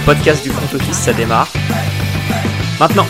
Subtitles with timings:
[0.00, 1.52] le podcast du front office, ça démarre.
[2.78, 3.06] Maintenant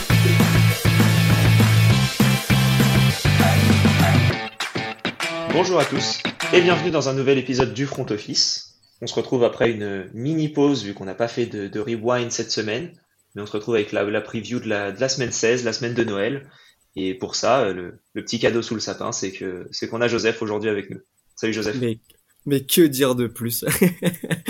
[5.53, 6.23] Bonjour à tous
[6.53, 8.79] et bienvenue dans un nouvel épisode du front office.
[9.03, 12.51] On se retrouve après une mini pause vu qu'on n'a pas fait de, rewind cette
[12.51, 12.93] semaine,
[13.35, 15.95] mais on se retrouve avec la, preview de la, de la, semaine 16, la semaine
[15.95, 16.49] de Noël.
[16.97, 20.43] Et pour ça, le, petit cadeau sous le sapin, c'est que c'est qu'on a Joseph
[20.43, 21.01] aujourd'hui avec nous.
[21.37, 21.77] Salut Joseph.
[21.81, 21.99] Mais,
[22.47, 23.65] mais que dire de plus?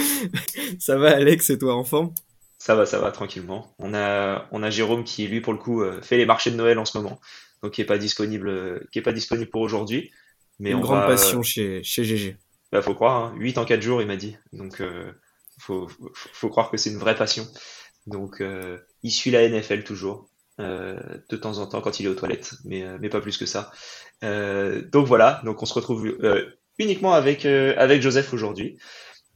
[0.78, 2.14] Ça va Alex et toi enfant?
[2.60, 3.74] Ça va, ça va tranquillement.
[3.78, 6.56] On a on a Jérôme qui lui pour le coup euh, fait les marchés de
[6.56, 7.18] Noël en ce moment,
[7.62, 10.10] donc qui est pas disponible qui est pas disponible pour aujourd'hui.
[10.58, 12.36] Mais une grande passion chez chez GG.
[12.70, 13.34] Bah faut croire, hein.
[13.38, 15.10] 8 en 4 jours il m'a dit, donc euh,
[15.58, 17.46] faut, faut, croire que c'est une vraie passion.
[18.06, 20.28] Donc euh, il suit la NFL toujours.
[20.60, 21.00] Euh,
[21.30, 23.72] de temps en temps quand il est aux toilettes, mais, mais pas plus que ça.
[24.22, 26.14] donc voilà, donc on se retrouve
[26.78, 28.76] uniquement avec, avec Joseph aujourd'hui.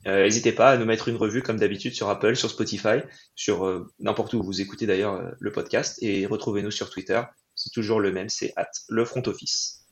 [0.07, 2.99] Euh, n'hésitez pas à nous mettre une revue comme d'habitude sur Apple, sur Spotify,
[3.35, 7.21] sur euh, n'importe où vous écoutez d'ailleurs euh, le podcast et retrouvez-nous sur Twitter.
[7.55, 9.87] C'est toujours le même, c'est at le front office.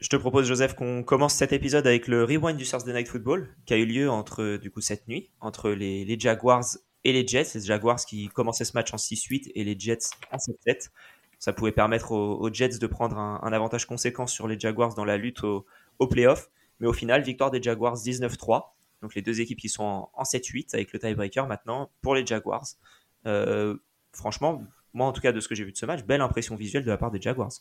[0.00, 3.54] Je te propose Joseph qu'on commence cet épisode avec le rewind du Thursday Night Football
[3.66, 6.64] qui a eu lieu entre du coup cette nuit entre les, Jaguars
[7.04, 7.50] et les Jets.
[7.54, 10.90] Les Jaguars qui commençaient ce match en 6-8 et les Jets en 7-7.
[11.40, 15.04] Ça pouvait permettre aux, Jets de prendre un, un, avantage conséquent sur les Jaguars dans
[15.04, 15.66] la lutte au,
[15.98, 16.48] au playoff.
[16.80, 18.62] Mais au final, victoire des Jaguars 19-3.
[19.02, 22.66] Donc les deux équipes qui sont en, 7-8 avec le tiebreaker maintenant pour les Jaguars.
[23.26, 23.76] Euh,
[24.12, 26.56] franchement, moi en tout cas de ce que j'ai vu de ce match, belle impression
[26.56, 27.52] visuelle de la part des Jaguars.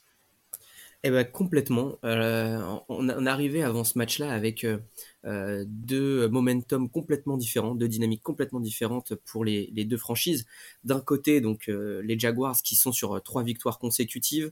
[1.04, 2.00] Eh ben complètement.
[2.04, 8.60] Euh, on, arrivait avant ce match-là avec euh, deux momentum complètement différents, deux dynamiques complètement
[8.60, 10.48] différentes pour les, les deux franchises.
[10.84, 14.52] D'un côté, donc les Jaguars qui sont sur trois victoires consécutives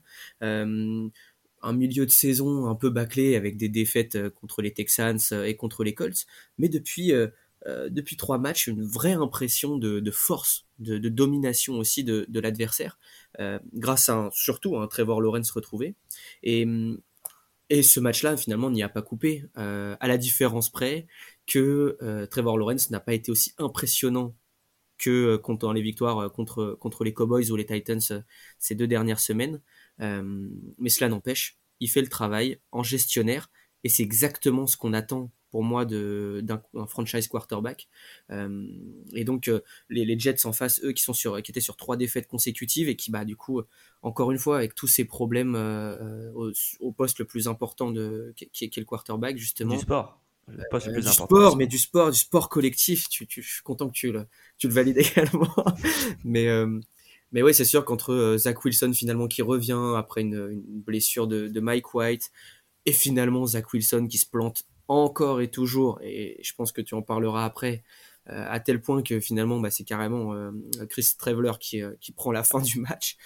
[1.65, 5.45] un milieu de saison un peu bâclé avec des défaites euh, contre les Texans euh,
[5.45, 6.25] et contre les Colts,
[6.57, 7.27] mais depuis euh,
[7.89, 12.99] depuis trois matchs, une vraie impression de, force, de, domination aussi de, l'adversaire,
[13.73, 15.95] grâce à surtout à un Trevor Lawrence retrouvé.
[16.43, 16.67] Et,
[17.71, 21.07] et ce match-là, finalement, n'y a pas coupé, à la différence près
[21.47, 21.97] que
[22.29, 24.35] Trevor Lawrence n'a pas été aussi impressionnant
[24.99, 28.23] que dans les victoires contre, contre les Cowboys ou les Titans
[28.59, 29.59] ces deux dernières semaines.
[30.01, 33.49] Euh, mais cela n'empêche, il fait le travail en gestionnaire
[33.83, 37.87] et c'est exactement ce qu'on attend pour moi d'un franchise quarterback.
[38.29, 38.67] Euh,
[39.13, 41.95] et donc euh, les, Jets en face, eux qui sont sur, qui étaient sur trois
[41.95, 43.61] défaites consécutives et qui, bah du coup,
[44.01, 45.55] encore une fois, avec tous ces problèmes
[46.35, 49.75] au, poste le plus important de qui, est, le quarterback justement.
[49.75, 50.21] Du sport.
[50.47, 53.07] Le poste le plus du sport, mais du sport, du sport collectif.
[53.09, 54.27] Tu, tu, je suis content que tu le,
[54.57, 55.55] tu le valides également.
[56.25, 56.47] mais
[57.31, 61.59] mais oui, c'est sûr qu'entre euh, Zach Wilson finalement qui revient après une, blessure de,
[61.59, 62.31] Mike White
[62.85, 66.93] et finalement Zach Wilson qui se plante encore et toujours, et je pense que tu
[66.93, 67.83] en parleras après,
[68.29, 70.51] euh, à tel point que finalement bah, c'est carrément euh,
[70.89, 73.17] Chris Traveler qui, qui prend la fin du match.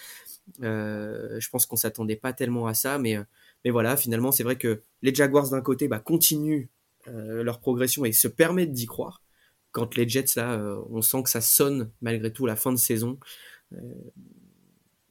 [0.58, 3.18] je pense qu'on s'attendait pas tellement à ça, mais,
[3.64, 6.66] mais voilà, finalement c'est vrai que les Jaguars d'un côté bah, continuent
[7.06, 9.22] leur progression et se permettent d'y croire.
[9.72, 10.58] Quand les Jets là,
[10.90, 13.18] on sent que ça sonne malgré tout la fin de saison.
[13.72, 13.78] Euh,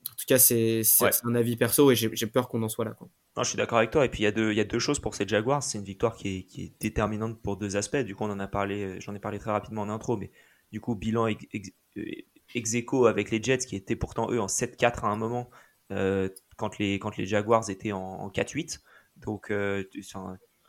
[0.10, 0.82] en tout cas, c'est
[1.24, 2.92] un avis perso et j'ai peur qu'on en soit là.
[2.92, 3.10] Quoi.
[3.38, 4.06] Non, je suis d'accord avec toi.
[4.06, 5.64] Et puis, il y, a deux, il y a deux choses pour ces Jaguars.
[5.64, 7.98] C'est une victoire qui est, qui est, déterminante pour deux aspects.
[7.98, 10.32] Du coup, on en a parlé, j'en ai parlé très rapidement en intro, mais
[10.72, 11.46] du coup, bilan ex,
[12.54, 15.50] ex, euh, avec les Jets qui étaient pourtant eux en 7-4 à un moment
[15.92, 16.28] euh,
[16.58, 18.80] quand, les, quand les Jaguars étaient en, 4-8.
[19.18, 20.18] Donc, c'est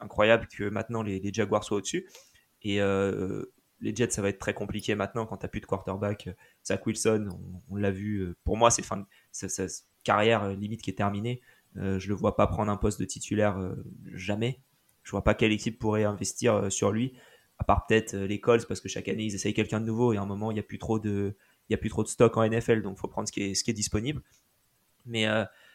[0.00, 2.08] incroyable que maintenant les, les Jaguars soient au-dessus.
[2.62, 2.80] Et
[3.80, 6.28] les Jets, ça va être très compliqué maintenant quand tu n'as plus de quarterback.
[6.66, 7.28] Zach Wilson,
[7.68, 9.66] on, l'a vu, euh, pour moi, c'est fin sa,
[10.02, 11.40] carrière euh, limite qui est terminée.
[11.76, 13.74] Euh, je le vois pas prendre un poste de titulaire
[14.12, 14.62] jamais.
[15.02, 17.14] Je vois pas quelle équipe pourrait investir sur lui,
[17.58, 20.18] à part peut-être les Colts, parce que chaque année ils essayent quelqu'un de nouveau et
[20.18, 21.36] à un moment il n'y a plus trop de,
[21.68, 23.54] il y a plus trop de stock en NFL, donc faut prendre ce qui est,
[23.54, 24.22] ce qui est disponible.
[25.06, 25.26] Mais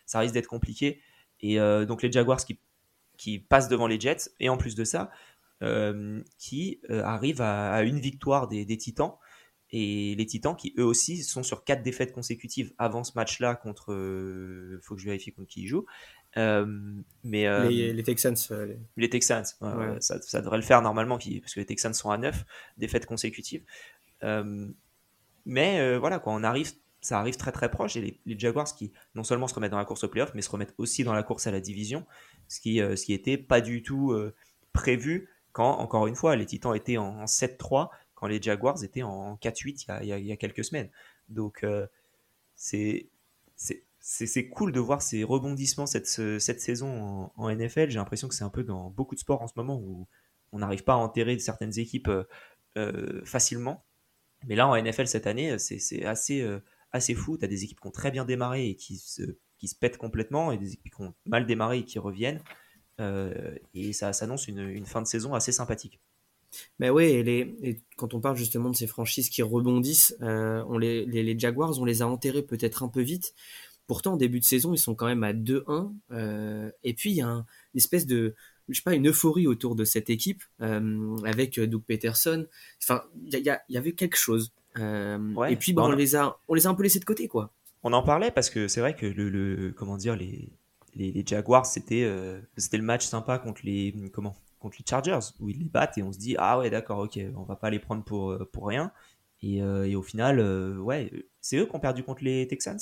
[0.06, 1.02] ça risque d'être compliqué.
[1.40, 2.60] Et donc les Jaguars qui,
[3.18, 5.10] qui passent devant les Jets, et en plus de ça,
[6.38, 9.16] qui arrivent à, une victoire des Titans
[9.72, 13.94] et les Titans qui eux aussi sont sur quatre défaites consécutives avant ce match-là contre.
[13.94, 15.86] Euh, faut que je vérifie contre qui ils jouent.
[16.38, 16.66] Euh,
[17.24, 18.36] mais euh, les, Texans.
[18.96, 19.10] Les...
[19.10, 19.46] Texans,
[20.00, 22.46] Ça, ça, devrait le faire normalement parce que les Texans sont à 9
[22.78, 23.64] défaites consécutives.
[25.46, 26.72] mais voilà quoi, on arrive,
[27.02, 29.86] ça arrive très très proche et les, Jaguars qui non seulement se remettent dans la
[29.86, 32.06] course au playoff, mais se remettent aussi dans la course à la division,
[32.50, 34.16] ce qui ce qui était pas du tout
[34.74, 37.90] prévu quand encore une fois les Titans étaient en, en 7-3
[38.28, 40.90] les Jaguars étaient en 4-8 il, y a quelques semaines.
[41.30, 41.88] Donc euh,
[42.56, 43.10] c'est
[44.50, 47.90] cool de voir ces rebondissements cette, cette saison en, NFL.
[47.90, 50.08] J'ai l'impression que c'est un peu dans beaucoup de sports en ce moment où
[50.52, 52.24] on n'arrive pas à enterrer certaines équipes euh,
[52.78, 53.86] euh, facilement.
[54.46, 56.48] Mais là, en NFL cette année, c'est assez,
[56.92, 57.38] assez fou.
[57.38, 59.24] Tu as des équipes qui ont très bien démarré et qui se,
[59.58, 62.42] qui se pètent complètement, et des équipes qui ont mal démarré et qui reviennent.
[63.00, 66.00] et ça s'annonce une, une, fin de saison assez sympathique.
[66.80, 71.06] Mais oui, et, les, quand on parle justement de ces franchises qui rebondissent, on les,
[71.06, 73.34] les, les, Jaguars, on les a enterrés peut-être un peu vite.
[73.88, 75.94] Pourtant, en début de saison, ils sont quand même à 2-1.
[76.12, 78.34] Euh, et puis, il y a une espèce de,
[78.68, 82.48] je sais pas, une euphorie autour de cette équipe euh, avec Doug Peterson.
[82.84, 84.54] Enfin, il y, y, avait quelque chose.
[84.80, 87.28] Euh, et puis, bon, on, les a, on les a un peu laissés de côté,
[87.28, 87.54] quoi.
[87.84, 90.52] On en parlait parce que c'est vrai que le, le, comment dire, les,
[90.96, 94.36] les, les Jaguars, c'était euh, c'était le match sympa contre les, comment,
[94.66, 97.20] contre les Chargers où ils les battent et on se dit ah ouais d'accord ok
[97.36, 98.92] on va pas les prendre pour euh, pour rien
[99.42, 100.40] et, et au final
[100.80, 102.80] ouais c'est eux qui ont perdu contre les Texans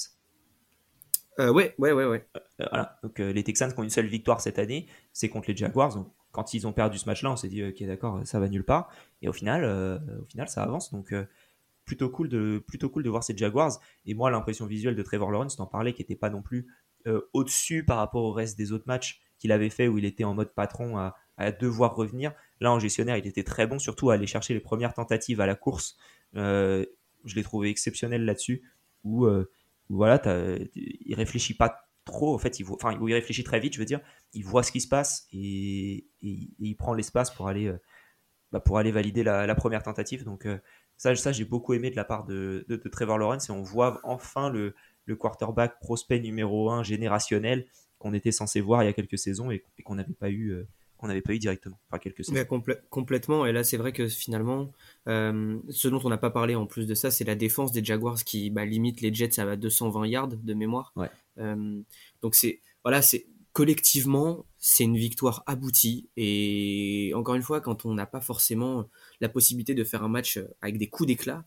[1.40, 2.28] euh, ouais, ouais, ouais, ouais.
[2.36, 3.00] Euh, voilà.
[3.04, 5.94] Donc euh, les Texans qui ont une seule victoire cette année, c'est contre les Jaguars.
[5.96, 8.66] Donc quand ils ont perdu ce match-là, on s'est dit ok d'accord, ça va nulle
[8.66, 8.90] part.
[9.22, 10.92] Et au final, au final, ça avance.
[10.92, 11.14] Donc
[11.86, 13.80] plutôt cool de plutôt cool de voir ces Jaguars.
[14.06, 16.68] Et moi, l'impression visuelle de Trevor Lawrence, t'en parlais, qui n'était pas non plus
[17.34, 20.34] au-dessus par rapport au reste des autres matchs qu'il avait fait où il était en
[20.34, 22.34] mode patron à, à, devoir revenir.
[22.60, 25.46] Là, en gestionnaire, il était très bon, surtout à aller chercher les premières tentatives à
[25.46, 25.98] la course.
[26.34, 26.86] je
[27.36, 28.64] l'ai trouvé exceptionnel là-dessus.
[29.04, 29.28] Où
[29.90, 30.22] voilà,
[30.76, 34.02] il réfléchit pas trop, en fait, il, enfin, il réfléchit très vite, je veux dire,
[34.34, 37.80] il voit ce qui se passe et, il prend l'espace pour aller, euh,
[38.52, 40.24] bah, pour aller valider la, première tentative.
[40.24, 40.58] Donc euh,
[40.98, 44.50] ça, ça j'ai beaucoup aimé de la part de, Trevor Lawrence et on voit enfin
[44.50, 44.76] le,
[45.06, 47.66] le, quarterback prospect numéro 1 générationnel
[48.00, 50.66] qu'on était censé voir il y a quelques saisons et, qu'on n'avait pas eu.
[51.04, 51.78] Qu'on n'avait pas eu directement.
[51.90, 52.48] Enfin, quelques Mais
[52.90, 53.46] complètement.
[53.46, 54.72] Et là, c'est vrai que finalement,
[55.10, 57.84] euh, ce dont on n'a pas parlé en plus de ça, c'est la défense des
[57.84, 60.94] Jaguars qui bah, limite les Jets à 220 yards de mémoire.
[61.40, 61.82] Euh,
[62.22, 66.08] donc c'est voilà, c'est collectivement, c'est une victoire aboutie.
[66.16, 68.90] Et encore une fois, quand on n'a pas forcément
[69.20, 71.44] la possibilité de faire un match avec des coups d'éclat,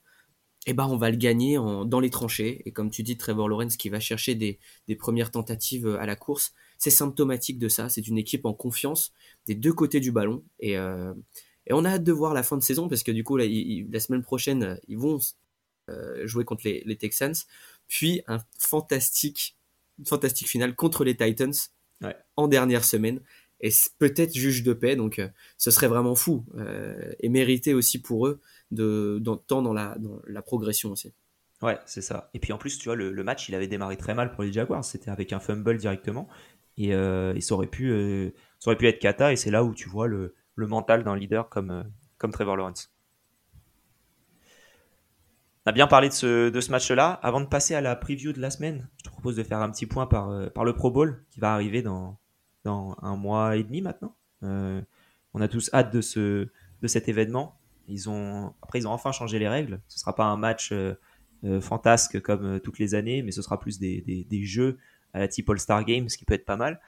[0.66, 2.60] eh ben on va le gagner en, dans les tranchées.
[2.66, 6.14] Et comme tu dis, Trevor Lawrence qui va chercher des, des premières tentatives à la
[6.14, 7.88] course, c'est symptomatique de ça.
[7.88, 9.12] C'est une équipe en confiance
[9.46, 10.42] des deux côtés du ballon.
[10.60, 11.12] Et, euh,
[11.66, 13.44] et, on a hâte de voir la fin de saison parce que du coup, là,
[13.46, 15.18] la semaine prochaine, ils vont
[15.88, 17.34] euh, jouer contre les, les, Texans.
[17.88, 19.56] Puis un fantastique,
[20.04, 21.54] fantastique finale contre les Titans
[22.36, 23.20] en dernière semaine.
[23.60, 26.44] Et peut-être juge de paix, donc euh, ce serait vraiment fou
[27.20, 28.38] et mérité aussi pour eux
[28.70, 31.14] de, dans, tant dans la, dans la progression aussi.
[31.62, 32.30] Ouais, c'est ça.
[32.34, 34.42] Et puis en plus, tu vois, le, le, match, il avait démarré très mal pour
[34.42, 34.84] les Jaguars.
[34.84, 36.28] C'était avec un fumble directement.
[36.78, 38.30] Et, euh, ça, aurait pu, euh,
[38.66, 39.32] aurait pu être kata.
[39.32, 41.82] Et c'est là où tu vois le, mental d'un leader comme, euh,
[42.18, 42.92] comme Trevor Lawrence.
[45.64, 47.12] On a bien parlé de ce, de ce match-là.
[47.22, 49.70] Avant de passer à la preview de la semaine, je te propose de faire un
[49.70, 52.18] petit point par, par le Pro Bowl qui va arriver dans,
[52.62, 54.14] dans un mois et demi maintenant.
[54.42, 56.48] on a tous hâte de, ce,
[56.82, 57.58] de cet événement.
[57.88, 59.80] Ils ont, après, ils ont enfin changé les règles.
[59.88, 60.72] Ce sera pas un match
[61.60, 64.78] fantasque comme toutes les années, mais ce sera plus des, des jeux
[65.14, 66.80] à la type All-Star Game, ce qui peut être pas mal.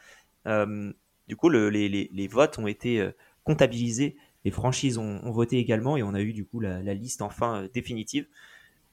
[0.49, 0.93] Euh,
[1.29, 3.11] du coup, les, votes ont été euh,
[3.45, 7.65] comptabilisés, les franchises ont, voté également et on a eu du coup la, liste enfin
[7.65, 8.27] euh, définitive.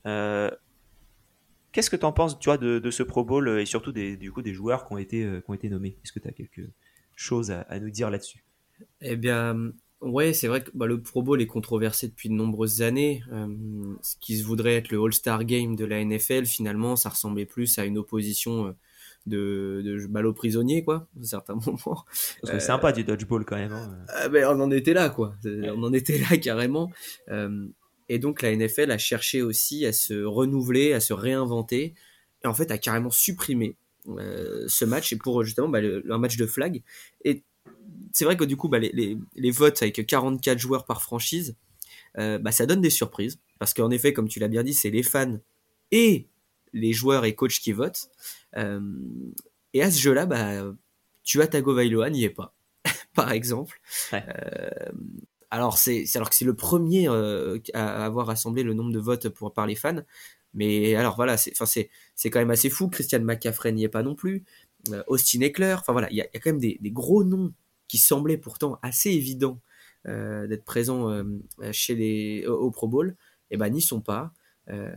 [0.04, 4.31] Qu'est-ce que tu en penses tu vois, de, ce Pro Bowl et surtout des, du
[4.31, 5.98] coup, des joueurs qui ont été, qui ont été nommés?
[6.04, 6.62] Est-ce que tu as quelque
[7.16, 8.45] chose à, nous dire là-dessus?
[9.01, 12.82] Eh bien, ouais, c'est vrai que bah, le Pro Bowl est controversé depuis de nombreuses
[12.82, 13.24] années.
[14.01, 17.77] ce qui se voudrait être le All-Star Game de la NFL, finalement, ça ressemblait plus
[17.77, 18.74] à une opposition
[19.25, 22.05] de, de ballot prisonnier, quoi, à certains moments.
[22.44, 23.74] C'est sympa du dodgeball quand même.
[23.74, 23.98] Hein.
[24.10, 25.36] Ah, ben, on en était là, quoi.
[25.46, 26.91] On en était là carrément.
[27.29, 27.67] Euh,
[28.10, 31.96] et donc la NFL a cherché aussi à se renouveler, à se réinventer,
[32.44, 33.77] et en fait a carrément supprimé
[34.08, 36.84] euh, ce match et pour justement bah, un match de flag.
[37.24, 37.44] Et
[38.13, 41.55] c'est vrai que du coup, bah, les, les, les, votes avec 44 joueurs par franchise,
[42.17, 43.39] euh, bah, ça donne des surprises.
[43.60, 45.39] Parce qu'en effet, comme tu l'as bien dit, c'est les fans
[45.91, 46.27] et
[46.74, 48.10] les joueurs et coachs qui votent.
[48.57, 48.79] Euh,
[49.74, 50.74] et à ce jeu-là, bah,
[51.24, 52.53] tu as Tagovailoa, n'y est pas,
[53.13, 53.79] par exemple.
[54.13, 54.91] Euh,
[55.51, 59.29] alors c'est alors que c'est le premier euh, à avoir rassemblé le nombre de votes
[59.29, 60.01] pour par les fans.
[60.53, 62.89] Mais alors voilà, c'est enfin c'est c'est quand même assez fou.
[62.89, 64.43] Christian McCaffrey n'y est pas non plus.
[65.07, 65.75] Austin Eckler.
[65.79, 67.53] Enfin voilà, il y, a, quand même des, des, gros noms
[67.88, 69.59] qui semblaient pourtant assez évidents
[70.05, 71.24] d'être présents
[71.71, 73.15] chez les au, Pro Bowl.
[73.51, 74.33] Et ben n'y sont pas.
[74.69, 74.91] Euh,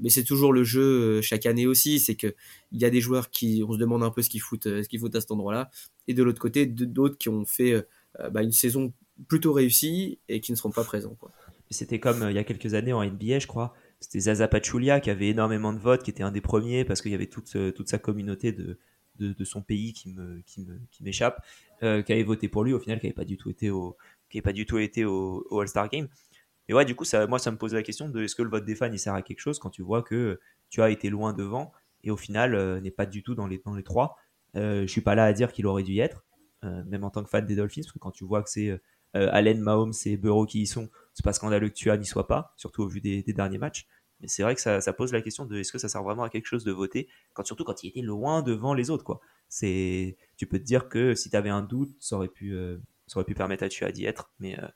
[0.00, 2.34] mais c'est toujours le jeu euh, chaque année aussi, c'est que
[2.72, 4.82] il y a des joueurs qui, on se demande un peu ce qu'ils foutent, euh,
[4.82, 5.70] ce qu'ils foutent à cet endroit-là,
[6.08, 7.86] et de l'autre côté, d'autres qui ont fait
[8.30, 8.92] bah, une saison
[9.28, 11.16] plutôt réussie et qui ne seront pas présents.
[11.70, 13.74] C'était comme il y a quelques années en NBA, je crois.
[14.00, 17.10] C'était Zaza Pachulia qui avait énormément de votes, qui était un des premiers parce qu'il
[17.10, 18.78] y avait toute, toute sa communauté de,
[19.18, 21.42] de, son pays qui me qui me qui m'échappe,
[21.80, 23.96] qui avait voté pour lui au final, qui n'avait pas du tout été au
[24.28, 26.08] qui pas du tout été au, au All-Star Game.
[26.68, 28.50] Mais ouais, du coup, ça, moi, ça me pose la question de est-ce que le
[28.50, 30.40] vote des fans il sert à quelque chose quand tu vois que
[30.70, 33.74] tu as été loin devant et au final n'est pas du tout dans les, dans
[33.74, 34.16] les trois?
[34.54, 36.24] je suis pas là à dire qu'il aurait dû y être,
[36.62, 38.80] même en tant que fan des Dolphins, parce que quand tu vois que c'est
[39.14, 42.26] Allen, Mahomes et Burrow qui y sont, c'est pas scandaleux que tu as n'y sois
[42.26, 43.86] pas, surtout au vu des, derniers matchs.
[44.20, 46.28] Mais c'est vrai que ça, pose la question de est-ce que ça sert vraiment à
[46.28, 49.04] quelque chose de voter, quand, surtout quand il était loin devant les autres.
[49.04, 49.20] Quoi?
[49.48, 52.78] C'est, tu peux te dire que si tu avais un doute, ça aurait pu, euh,
[53.06, 54.66] ça aurait pu permettre à Tua d'y être, mais, euh,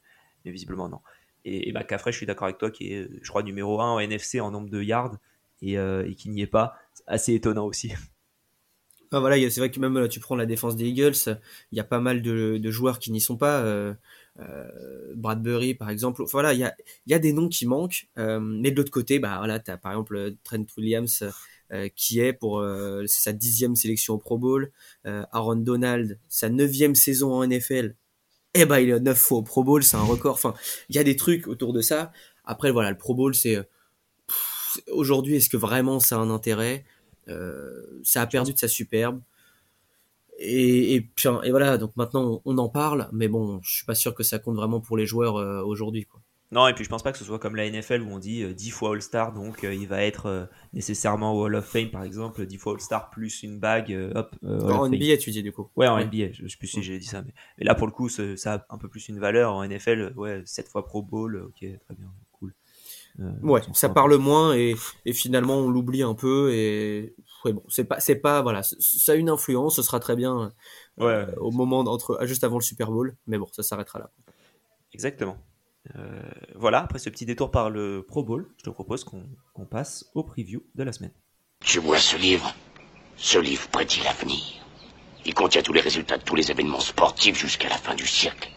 [0.44, 1.00] mais visiblement non.
[1.44, 4.00] Et, et McCaffrey, je suis d'accord avec toi, qui est, je crois, numéro 1 en
[4.00, 5.16] NFC en nombre de yards
[5.62, 6.74] et, euh, qui n'y est pas.
[7.06, 7.92] assez étonnant aussi.
[9.10, 11.14] Ah, voilà, c'est vrai que même tu prends la défense des Eagles,
[11.72, 13.62] il y a pas mal de, joueurs qui n'y sont pas.
[13.62, 13.94] Euh,
[14.40, 16.22] euh, Bradbury par exemple.
[16.30, 16.60] Voilà, il
[17.06, 19.92] y a, des noms qui manquent, euh, mais de l'autre côté, bah voilà, as par
[19.92, 21.24] exemple Trent Williams
[21.72, 22.64] euh, qui est pour
[23.06, 24.70] c'est sa dixième sélection au Pro Bowl,
[25.04, 27.94] Aaron Donald sa neuvième saison en NFL.
[28.60, 30.34] Eh ben il est neuf fois au Pro Bowl, c'est un record.
[30.34, 30.52] Enfin,
[30.88, 32.10] il y a des trucs autour de ça.
[32.44, 33.56] Après voilà, le Pro Bowl c'est
[34.90, 36.84] aujourd'hui est-ce que vraiment ça a un intérêt?
[38.02, 39.20] Ça a perdu de sa superbe.
[40.40, 41.10] Et, et,
[41.44, 44.40] et, voilà, donc maintenant on en parle, mais bon, je suis pas sûr que ça
[44.40, 46.06] compte vraiment pour les joueurs euh, aujourd'hui.
[46.50, 48.54] Non, et puis je pense pas que ce soit comme la NFL où on dit
[48.54, 52.04] 10 euh, fois All-Star, donc euh, il va être nécessairement au Hall of Fame par
[52.04, 54.34] exemple, 10 fois All-Star plus une bague, hop.
[54.42, 55.68] en NBA, tu dis du coup.
[55.76, 57.92] Ouais, en NBA, je sais plus si j'ai dit ça, mais, mais, là pour le
[57.92, 59.52] coup, ça a un peu plus une valeur.
[59.52, 62.54] En NFL, ouais, 7 fois Pro Bowl, ok, très bien, cool.
[63.42, 64.74] ouais, ça parle moins et,
[65.04, 67.14] et finalement on l'oublie un peu et
[67.52, 70.52] bon, c'est pas, c'est pas, voilà, ça a une influence, ce sera très bien
[71.00, 74.10] euh, au moment entre, juste avant le Super Bowl, mais bon, ça s'arrêtera là.
[74.92, 75.36] Exactement.
[75.96, 76.22] Euh,
[76.54, 80.22] voilà, après ce petit détour par le Pro Bowl, je te propose qu'on passe au
[80.22, 81.12] preview de la semaine.
[81.64, 82.54] Tu vois ce livre
[83.16, 84.38] Ce livre prédit l'avenir.
[85.24, 88.50] Il contient tous les résultats de tous les événements sportifs jusqu'à la fin du siècle.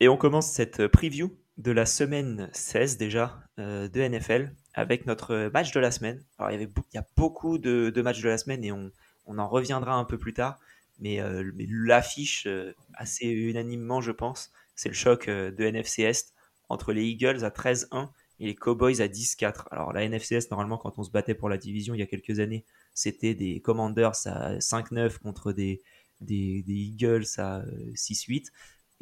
[0.00, 5.50] Et on commence cette preview de la semaine 16 déjà euh, de NFL avec notre
[5.52, 6.24] match de la semaine.
[6.38, 8.90] Alors, il y, avait, il y a beaucoup de, matchs de la semaine et on,
[9.26, 10.58] en reviendra un peu plus tard.
[10.98, 16.32] Mais, euh, l'affiche, euh, assez unanimement, je pense, c'est le choc euh, de NFC Est
[16.70, 18.08] entre les Eagles à 13-1
[18.38, 19.66] et les Cowboys à 10-4.
[19.70, 22.06] Alors, la NFC Est, normalement, quand on se battait pour la division il y a
[22.06, 25.82] quelques années, c'était des Commanders à 5-9 contre des,
[26.20, 27.62] des, Eagles à
[27.94, 28.46] 6-8.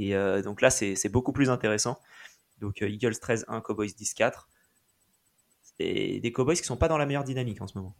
[0.00, 2.00] Et donc là, c'est beaucoup plus intéressant.
[2.58, 4.46] Donc, Eagles 13-1, Cowboys 10-4
[5.78, 7.94] des, Cowboys qui sont pas dans la meilleure dynamique en ce moment.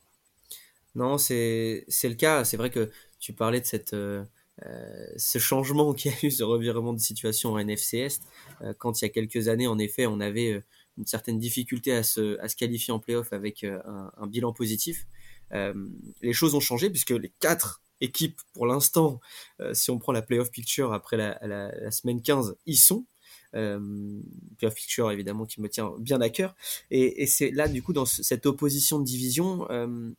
[0.94, 2.44] Non, c'est le cas.
[2.44, 4.24] C'est vrai que tu parlais de cette, euh,
[4.66, 8.22] euh, ce changement qui a eu, ce revirement de situation en NFC Est.
[8.62, 10.62] Euh, quand il y a quelques années, en effet, on avait
[10.96, 15.06] une certaine difficulté à se, qualifier en playoff avec un, bilan positif.
[15.52, 19.20] les choses ont changé puisque les quatre équipes, pour l'instant,
[19.74, 23.06] si on prend la playoff picture après la, semaine 15, y sont
[23.54, 24.20] euh,
[24.58, 26.54] puis Fixture évidemment qui me tient bien à cœur.
[26.90, 29.70] Et, c'est là du coup dans cette opposition de division.
[29.70, 30.10] Euh,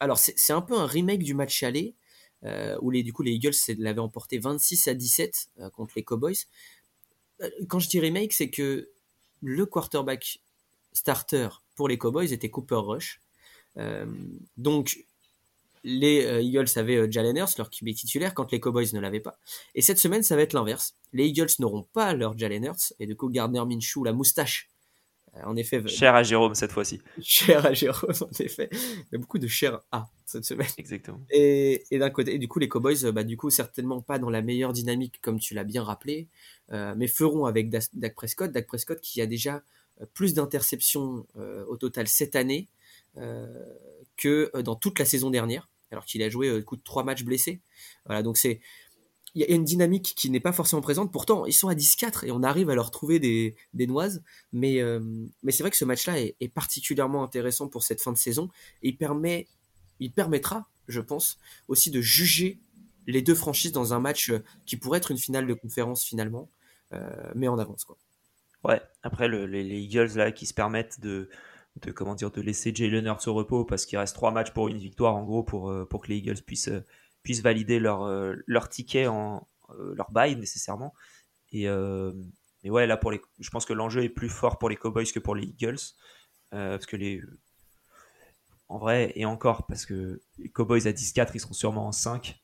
[0.00, 1.97] alors c'est un peu un remake du match aller euh,
[2.80, 6.36] où les, Eagles l'avaient emporté 26 à 17 euh, contre les Cowboys.
[7.68, 8.90] Quand je dis remake, c'est que
[9.42, 10.40] le quarterback
[10.92, 13.20] starter pour les Cowboys était Cooper Rush.
[14.56, 15.04] donc
[15.84, 19.20] les euh, Eagles avaient euh, Jalen Hurts, leur QB titulaire, quand les Cowboys ne l'avaient
[19.20, 19.38] pas.
[19.74, 20.94] Et cette semaine, ça va être l'inverse.
[21.12, 24.77] Les Eagles n'auront pas leur Jalen Hurts, et du coup, Gardner Minshew, la moustache, euh,
[25.44, 25.86] en effet.
[25.88, 27.00] Cher à Jérôme cette fois-ci.
[27.22, 28.68] Cher à Jérôme, en effet.
[28.72, 30.68] Il y a beaucoup de cher à cette semaine.
[30.78, 31.20] Exactement.
[31.30, 34.42] Et, d'un côté, et du coup, les Cowboys, bah, du coup, certainement pas dans la
[34.42, 36.28] meilleure dynamique, comme tu l'as bien rappelé,
[36.70, 38.50] mais feront avec Dak Prescott.
[38.52, 39.62] Dak Prescott qui a déjà
[40.14, 41.26] plus d'interceptions
[41.68, 42.68] au total cette année
[44.16, 47.24] que dans toute la saison dernière alors qu'il a joué euh, coup de trois matchs
[47.24, 47.60] blessés.
[48.06, 48.60] Voilà, donc c'est
[49.34, 51.12] il y a une dynamique qui n'est pas forcément présente.
[51.12, 54.22] Pourtant, ils sont à 10-4 et on arrive à leur trouver des, noises.
[54.52, 55.00] Mais, euh,
[55.42, 58.48] mais c'est vrai que ce match-là est, particulièrement intéressant pour cette fin de saison.
[58.82, 59.46] Il, permet,
[60.00, 62.58] il permettra, je pense, aussi de juger
[63.06, 66.50] les deux franchises dans un match euh, qui pourrait être une finale de conférence finalement,
[67.34, 67.84] mais en avance.
[67.84, 67.98] Quoi.
[68.64, 71.28] Ouais, après les, les, Eagles là, qui se permettent de,
[71.94, 74.78] comment dire de laisser Jalen Hurts au repos parce qu'il reste trois matchs pour une
[74.78, 76.84] victoire en gros pour, euh, pour que les Eagles puissent, euh,
[77.22, 79.46] puissent valider leur, euh, leur ticket en
[79.94, 80.94] leur bail nécessairement
[81.52, 81.66] et
[82.64, 85.04] mais ouais là pour les je pense que l'enjeu est plus fort pour les Cowboys
[85.12, 85.76] que pour les Eagles
[86.50, 87.20] parce que les
[88.68, 92.40] en vrai et encore parce que les Cowboys à 10-4 ils seront sûrement en 5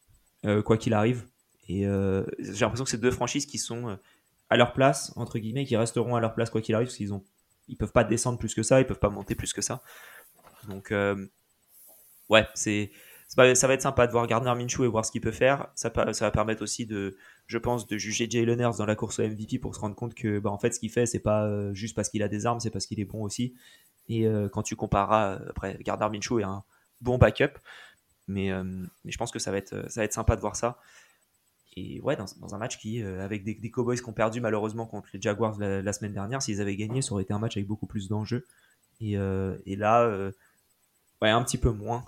[0.67, 1.27] quoi qu'il arrive
[1.67, 1.85] et
[2.39, 3.99] j'ai l'impression que c'est deux franchises qui sont
[4.51, 7.15] à leur place entre guillemets qui resteront à leur place quoi qu'il arrive parce qu'ils
[7.15, 7.25] ont
[7.69, 9.83] ils peuvent pas descendre plus que ça, ils peuvent pas monter plus que ça.
[10.69, 11.27] Donc, euh,
[12.29, 12.91] ouais, c'est
[13.35, 15.69] ça va être sympa de voir Gardner Minshew et voir ce qu'il peut faire.
[15.75, 19.19] Ça, ça va permettre aussi de, je pense, de juger Jalen Hurts dans la course
[19.19, 21.45] au MVP pour se rendre compte que, bah, en fait, ce qu'il fait, c'est pas
[21.45, 23.55] euh, juste parce qu'il a des armes, c'est parce qu'il est bon aussi.
[24.09, 26.63] Et euh, quand tu compareras, après, Gardner Minshew est un
[27.01, 27.59] bon backup,
[28.29, 28.51] mais,
[29.05, 30.79] mais je pense que ça va être, ça va être sympa de voir ça.
[31.77, 35.21] Et ouais, dans, un match qui, avec des, Cowboys qui ont perdu malheureusement contre les
[35.21, 38.09] Jaguars la, semaine dernière, s'ils avaient gagné, ça aurait été un match avec beaucoup plus
[38.09, 38.47] d'enjeux.
[39.01, 39.13] Et,
[39.67, 40.31] et, là,
[41.21, 42.05] ouais, un petit peu moins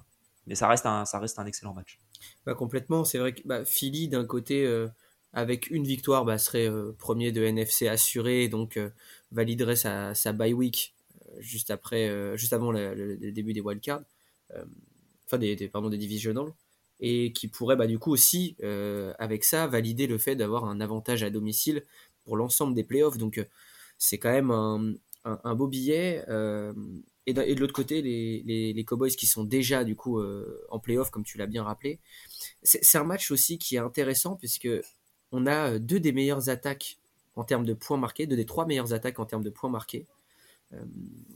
[0.47, 1.99] mais ça reste un, ça reste un excellent match.
[2.45, 4.89] Bah, complètement, c'est vrai que bah, Philly, d'un côté, euh,
[5.33, 8.91] avec une victoire, bah, serait euh, premier de NFC assuré, donc euh,
[9.33, 10.95] validerait sa, sa bye week
[11.39, 14.01] juste, après, juste avant le, début des wildcards,
[15.27, 16.53] enfin des, des, des divisionals,
[16.99, 18.57] et qui pourrait bah, du coup aussi,
[19.19, 21.83] avec ça, valider le fait d'avoir un avantage à domicile
[22.25, 23.19] pour l'ensemble des playoffs.
[23.19, 23.45] Donc
[23.99, 26.25] c'est quand même un, un beau billet
[27.27, 31.25] et de, l'autre côté, les, Cowboys qui sont déjà du coup euh, en playoff, comme
[31.25, 31.99] tu l'as bien rappelé.
[32.63, 34.69] C'est un match aussi qui est intéressant puisque
[35.33, 36.99] on a euh, deux des meilleures attaques
[37.35, 40.07] en termes de points marqués, deux des trois meilleures attaques en termes de points marqués,
[40.73, 40.85] euh,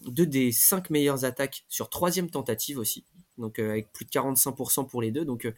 [0.06, 3.04] deux des cinq meilleures attaques sur troisième tentative aussi,
[3.37, 5.25] donc avec plus de 45% pour les deux.
[5.25, 5.52] Donc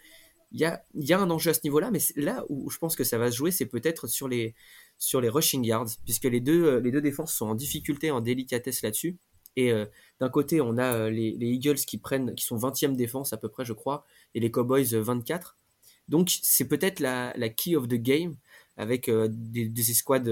[0.51, 2.97] il y a, y, a, un enjeu à ce niveau-là, mais là où je pense
[2.97, 4.55] que ça va se jouer, c'est peut-être sur les,
[4.99, 8.81] sur les rushing yards, puisque les deux, les deux défenses sont en difficulté, en délicatesse
[8.81, 9.19] là-dessus.
[9.57, 9.87] Et euh,
[10.21, 13.49] d'un côté, on a euh, les, Eagles qui prennent, qui sont 20e défense à peu
[13.49, 15.57] près, je crois, et les Cowboys 24.
[15.57, 18.37] Euh, Donc c'est peut-être la, key of the game
[18.77, 20.31] avec des, des, escouades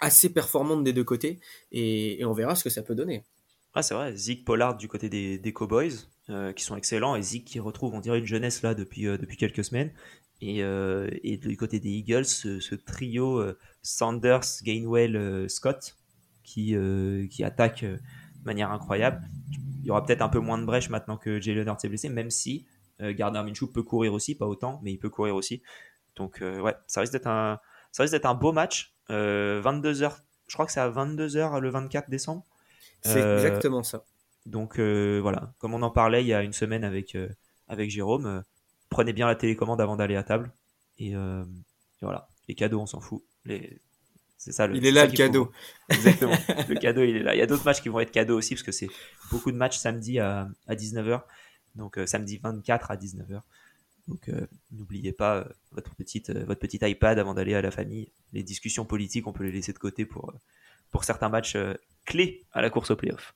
[0.00, 1.40] assez performantes des deux côtés,
[1.72, 3.24] et, on verra ce que ça peut donner.
[3.72, 5.94] Ah, c'est vrai, Zeke Pollard du côté des, Cowboys,
[6.54, 9.64] qui sont excellents, et Zeke qui retrouve, on dirait, une jeunesse là depuis, depuis quelques
[9.64, 9.92] semaines.
[10.42, 10.62] Et,
[11.38, 13.42] du côté des Eagles, ce, trio
[13.82, 15.96] Sanders, Gainwell, Scott,
[16.50, 19.22] qui, euh, qui attaque euh, de manière incroyable.
[19.80, 22.08] Il y aura peut-être un peu moins de brèche maintenant que Jalen Hurts est blessé,
[22.08, 22.66] même si
[23.00, 25.62] euh, Gardner Minshew peut courir aussi, pas autant, mais il peut courir aussi.
[26.16, 27.60] Donc ouais, ça risque d'être un,
[27.92, 28.94] ça risque d'être un beau match.
[29.08, 30.12] 22h,
[30.48, 32.44] je crois que c'est à 22h le 24 décembre.
[33.00, 34.04] C'est exactement ça.
[34.44, 37.16] Donc voilà, comme on en parlait il y a une semaine avec,
[37.68, 38.42] avec Jérôme,
[38.90, 40.52] prenez bien la télécommande avant d'aller à table.
[40.98, 43.22] Et, et, voilà, les cadeaux, on s'en fout.
[43.46, 43.80] Les,
[44.40, 44.66] c'est ça.
[44.66, 45.52] Le, il est là le cadeau.
[45.90, 46.32] Exactement.
[46.66, 47.34] le cadeau, il est là.
[47.34, 48.88] Il y a d'autres matchs qui vont être cadeaux aussi parce que c'est
[49.30, 51.20] beaucoup de matchs samedi à, à 19h.
[51.74, 53.42] Donc euh, samedi 24 à 19h.
[54.08, 58.12] Donc euh, n'oubliez pas euh, votre, petite, votre petit iPad avant d'aller à la famille.
[58.32, 60.32] Les discussions politiques, on peut les laisser de côté pour,
[60.90, 61.58] pour certains matchs
[62.06, 63.34] clés à la course au playoff.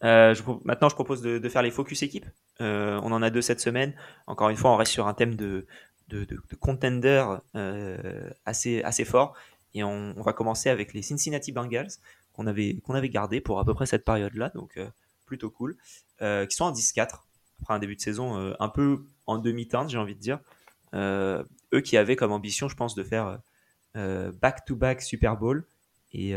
[0.00, 2.26] Maintenant, je propose de, de, faire les focus équipes.
[2.62, 3.94] On en a deux cette semaine.
[4.26, 5.66] Encore une fois, on reste sur un thème de,
[6.12, 9.34] de, de, contenders euh, assez, assez forts.
[9.74, 11.90] Et on, va commencer avec les Cincinnati Bengals
[12.34, 14.86] qu'on avait, qu'on avait gardé pour à peu près cette période-là, donc euh,
[15.24, 15.76] plutôt cool,
[16.20, 17.20] euh, qui sont en 10-4
[17.62, 20.40] après un début de saison un peu en demi-teinte, j'ai envie de dire.
[20.94, 23.38] eux qui avaient comme ambition, je pense, de faire
[23.94, 25.64] back-to-back Super Bowl
[26.12, 26.30] et,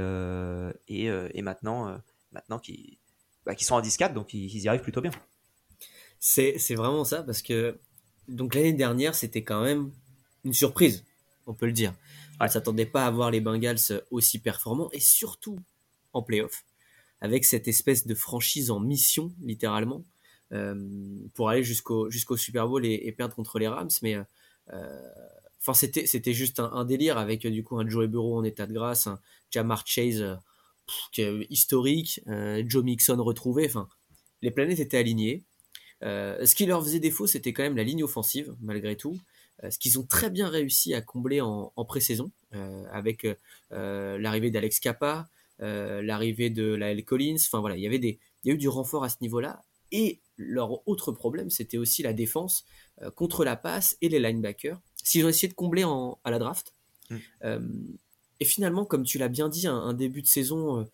[0.87, 1.99] et, maintenant,
[2.31, 2.99] maintenant qui,
[3.43, 5.09] bah, qui sont en 10-4, donc ils, y arrivent plutôt bien.
[6.27, 7.77] C'est vraiment ça, parce que
[8.27, 9.91] donc l'année dernière, c'était quand même
[10.43, 11.05] une surprise,
[11.45, 11.93] on peut le dire.
[12.39, 15.59] On ne s'attendait pas à voir les Bengals aussi performants et surtout
[16.13, 16.65] en playoff,
[17.21, 20.03] avec cette espèce de franchise en mission, littéralement,
[20.51, 20.73] euh,
[21.35, 23.91] pour aller jusqu'au jusqu'au Super Bowl et, perdre contre les Rams.
[24.01, 24.15] Mais
[24.73, 25.01] euh,
[25.61, 28.73] enfin, c'était c'était juste un, délire avec du coup un Joe Burrow en état de
[28.73, 29.19] grâce, un
[29.51, 30.25] Jamar Chase
[31.51, 32.19] historique,
[32.65, 33.67] Joe Mixon retrouvé.
[33.67, 33.87] Enfin,
[34.41, 35.43] les planètes étaient alignées.
[36.03, 39.19] Euh, ce qui leur faisait défaut, c'était quand même la ligne offensive, malgré tout.
[39.63, 43.27] Euh, ce qu'ils ont très bien réussi à combler en, pré-saison, euh, avec
[43.71, 45.27] l'arrivée d'Alex Kappa,
[45.59, 47.03] l'arrivée de la L.
[47.03, 47.37] Collins.
[47.37, 49.63] Enfin voilà, il y avait des, il y a eu du renfort à ce niveau-là.
[49.91, 52.65] Et leur autre problème, c'était aussi la défense
[53.15, 54.79] contre la passe et les linebackers.
[55.01, 55.85] S'ils ont essayé de combler
[56.23, 56.73] à la draft.
[57.11, 57.19] Mm.
[58.39, 60.85] et finalement, comme tu l'as bien dit, un, début de saison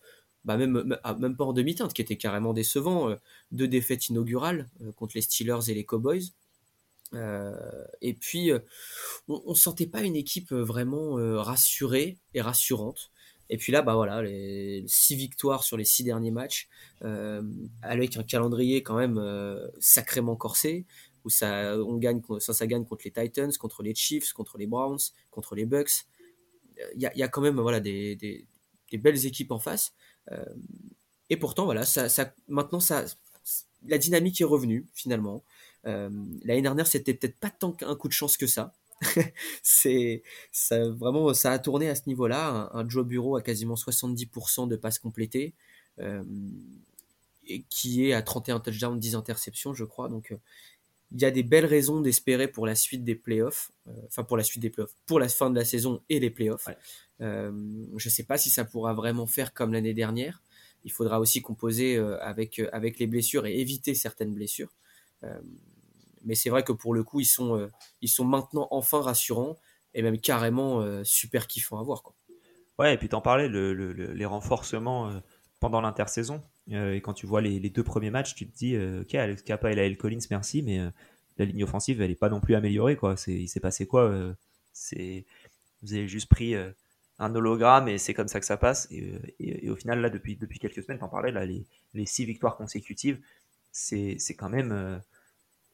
[0.44, 3.10] bah même, ah, même pas en demi-teinte, qui était carrément décevant.
[3.10, 3.16] Euh,
[3.52, 6.32] deux défaites inaugurales euh, contre les Steelers et les Cowboys.
[7.14, 8.50] Euh, et puis,
[9.28, 13.10] on, ne sentait pas une équipe vraiment rassurée et rassurante.
[13.50, 16.70] Et puis là, bah voilà, les six victoires sur les six derniers matchs,
[17.82, 19.20] avec un calendrier quand même
[19.78, 20.86] sacrément corsé,
[21.24, 24.66] où ça, on gagne, ça, ça gagne contre les Titans, contre les Chiefs, contre les
[24.66, 24.98] Browns,
[25.30, 26.06] contre les Bucks.
[26.94, 29.92] Il y a, quand même voilà, des, des, belles équipes en face.
[30.30, 30.44] Euh,
[31.30, 33.04] et pourtant, voilà, ça, maintenant, ça,
[33.86, 35.42] la dynamique est revenue finalement.
[35.86, 36.10] Euh,
[36.44, 38.72] l'année dernière, c'était peut-être pas tant qu'un coup de chance que ça.
[39.62, 42.70] c'est ça, vraiment, ça a tourné à ce niveau-là.
[42.72, 45.54] Un, Joe Bureau a quasiment 70% de passes complétées.
[45.98, 46.22] Euh,
[47.68, 50.08] qui est à 31 touchdowns, 10 interceptions, je crois.
[50.08, 50.32] Donc,
[51.14, 53.70] il y a des belles raisons d'espérer pour la suite des playoffs,
[54.06, 56.68] enfin pour la suite des playoffs, pour la fin de la saison et les playoffs.
[57.20, 60.42] je ne sais pas si ça pourra vraiment faire comme l'année dernière.
[60.84, 64.74] Il faudra aussi composer avec, avec les blessures et éviter certaines blessures.
[66.24, 67.68] mais c'est vrai que pour le coup, ils sont,
[68.00, 69.56] ils sont maintenant enfin rassurants
[69.94, 72.02] et même carrément super kiffants à voir.
[72.02, 72.14] Quoi.
[72.78, 75.20] Ouais, et puis t'en parlais, le, les renforcements euh,
[75.60, 76.42] pendant l'intersaison.
[76.70, 79.42] Euh, et quand tu vois les, deux premiers matchs, tu te dis, euh, ok, Alex
[79.42, 80.80] Kappa et Lael Collins, merci, mais
[81.38, 82.96] la ligne offensive, elle n'est pas non plus améliorée.
[82.96, 83.16] Quoi.
[83.26, 84.34] il s'est passé quoi
[84.72, 85.24] c'est,
[85.82, 86.54] Vous avez juste pris
[87.18, 88.88] un hologramme et c'est comme ça que ça passe.
[88.90, 92.56] Et, au final, là, depuis, depuis quelques semaines, t'en parlais, là, les, les six victoires
[92.56, 93.20] consécutives,
[93.72, 95.00] c'est, quand même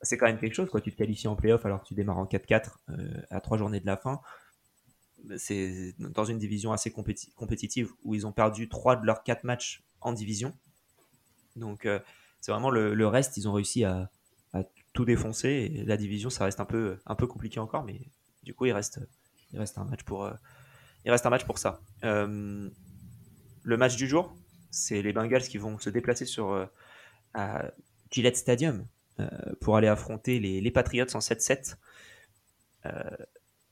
[0.00, 0.70] c'est quand même quelque chose.
[0.70, 0.80] Quoi.
[0.80, 2.76] Tu te qualifies en playoff alors que tu démarres en 4-4
[3.30, 4.20] à trois journées de la fin
[5.36, 9.82] c'est dans une division assez compétitive où ils ont perdu 3 de leurs 4 matchs
[10.00, 10.56] en division.
[11.58, 11.98] Donc euh,
[12.40, 14.10] c'est vraiment le, reste, ils ont réussi à,
[14.94, 15.84] tout défoncer.
[15.86, 18.00] La division, ça reste un peu, un peu compliqué encore, mais
[18.42, 19.00] du coup, il reste,
[19.52, 20.32] il reste, un, match pour, euh,
[21.04, 21.80] il reste un match pour ça.
[22.04, 22.68] Euh,
[23.62, 24.34] le match du jour,
[24.70, 26.68] c'est les Bengals qui vont se déplacer sur
[27.34, 27.70] à
[28.10, 28.86] Gillette Stadium
[29.60, 31.76] pour aller affronter les, les Patriots en 7-7.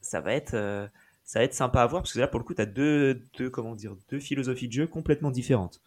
[0.01, 0.91] ça va être
[1.27, 3.21] ça va être sympa à voir parce que là, pour le coup, tu as deux,
[3.37, 5.83] deux, comment dire, deux philosophies de jeu complètement différentes.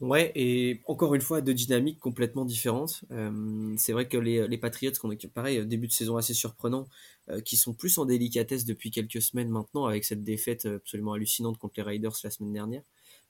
[0.00, 3.04] Ouais, et encore une fois, deux dynamiques complètement différentes.
[3.10, 6.88] Euh, c'est vrai que les, les Patriots, qu'on a pareil, début de saison assez surprenant,
[7.30, 11.58] euh, qui sont plus en délicatesse depuis quelques semaines maintenant, avec cette défaite absolument hallucinante
[11.58, 12.82] contre les Raiders la semaine dernière.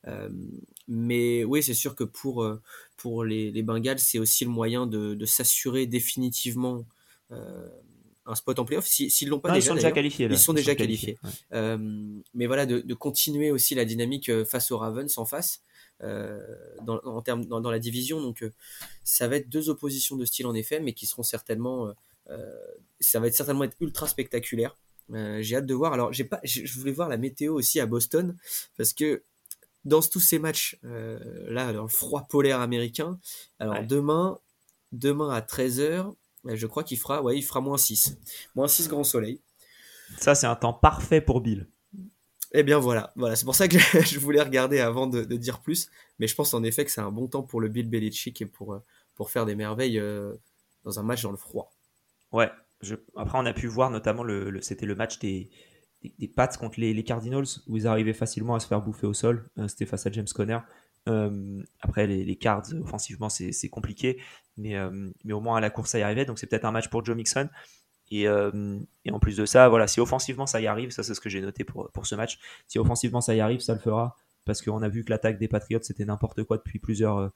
[0.06, 0.28] Euh,
[0.88, 2.46] mais oui, c'est sûr que pour,
[2.98, 6.84] pour les, les Bengals, c'est aussi le moyen de, de s'assurer définitivement
[8.28, 8.86] un spot en playoff.
[8.86, 10.28] S'ils l'ont pas déjà, ils sont déjà qualifiés.
[10.30, 11.18] Ils sont déjà qualifiés.
[11.52, 11.78] Euh,
[12.34, 15.62] mais voilà, de, continuer aussi la dynamique euh, face aux Ravens en face.
[16.02, 16.40] Euh,
[16.82, 18.20] dans, en termes, dans, la division.
[18.20, 18.44] Donc,
[19.04, 21.92] ça va être deux oppositions de style en effet, mais qui seront certainement,
[23.00, 24.76] ça va être certainement être ultra spectaculaire.
[25.10, 25.92] j'ai hâte de voir.
[25.92, 28.36] Alors, j'ai pas, je voulais voir la météo aussi à Boston
[28.76, 29.22] parce que
[29.84, 33.18] dans tous ces matchs là, dans le froid polaire américain.
[33.58, 34.38] Alors demain,
[34.92, 38.16] demain à 13h, je crois qu'il fera, ouais, il fera moins 6.
[38.54, 39.40] Moins 6 grand soleil.
[40.16, 41.68] Ça, c'est un temps parfait pour Bill.
[42.52, 43.36] Eh bien voilà, voilà.
[43.36, 45.90] c'est pour ça que je voulais regarder avant de, dire plus.
[46.18, 48.46] Mais je pense en effet que c'est un bon temps pour le Bill Belichick et
[48.46, 48.80] pour, euh,
[49.26, 50.34] faire des merveilles euh,
[50.84, 51.72] dans un match dans le froid.
[52.32, 52.50] Ouais,
[53.16, 55.50] après on a pu voir notamment, le, c'était le match des,
[56.18, 59.50] des, Pats contre les, Cardinals où ils arrivaient facilement à se faire bouffer au sol.
[59.58, 60.60] Euh, c'était face à James Conner.
[61.80, 64.22] après, les, cards, offensivement, c'est compliqué
[64.56, 64.74] mais,
[65.24, 66.24] mais au moins à la course ça y arrivait.
[66.24, 67.48] Donc c'est peut-être un match pour Joe Mixon.
[68.10, 71.14] Et, euh, et, en plus de ça, voilà, si offensivement ça y arrive, ça c'est
[71.14, 72.38] ce que j'ai noté pour, pour ce match.
[72.66, 74.16] Si offensivement ça y arrive, ça le fera.
[74.44, 77.18] Parce qu'on a vu que l'attaque des Patriots c'était n'importe quoi depuis plusieurs.
[77.18, 77.28] Euh,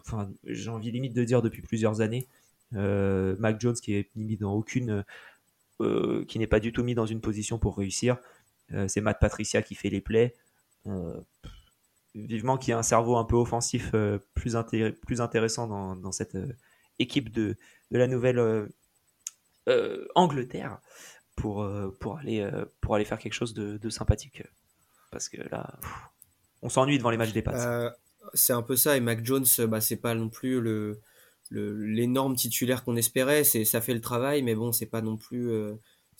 [0.00, 2.28] enfin, j'ai envie limite de dire depuis plusieurs années.
[2.72, 5.04] Mac Jones qui est mis dans aucune.
[6.28, 8.16] qui n'est pas du tout mis dans une position pour réussir.
[8.88, 10.34] c'est Matt Patricia qui fait les plays
[12.14, 14.56] vivement qu'il y ait un cerveau un peu offensif euh, plus,
[15.02, 16.52] plus intéressant dans, cette euh,
[16.98, 17.56] équipe de,
[17.90, 18.66] de, la nouvelle euh,
[20.14, 20.78] Angleterre
[21.36, 21.68] pour,
[22.00, 22.48] pour, aller,
[22.80, 24.42] pour aller faire quelque chose de, sympathique.
[25.10, 25.78] Parce que là,
[26.62, 27.94] on s'ennuie devant les matchs des Pats.
[28.34, 31.00] c'est un peu ça, et Mac Jones, bah, c'est pas non plus le
[31.54, 35.50] l'énorme titulaire qu'on espérait, c'est ça fait le travail, mais bon, c'est pas non plus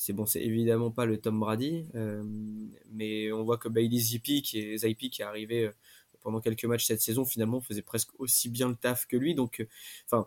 [0.02, 2.24] c'est bon, c'est évidemment pas le Tom Brady, euh,
[2.90, 5.72] mais on voit que Bailey Zappi qui est, Zappi qui est arrivé euh,
[6.20, 9.36] pendant quelques matchs cette saison, finalement faisait presque aussi bien le taf que lui.
[9.36, 9.66] Donc, euh,
[10.06, 10.26] enfin,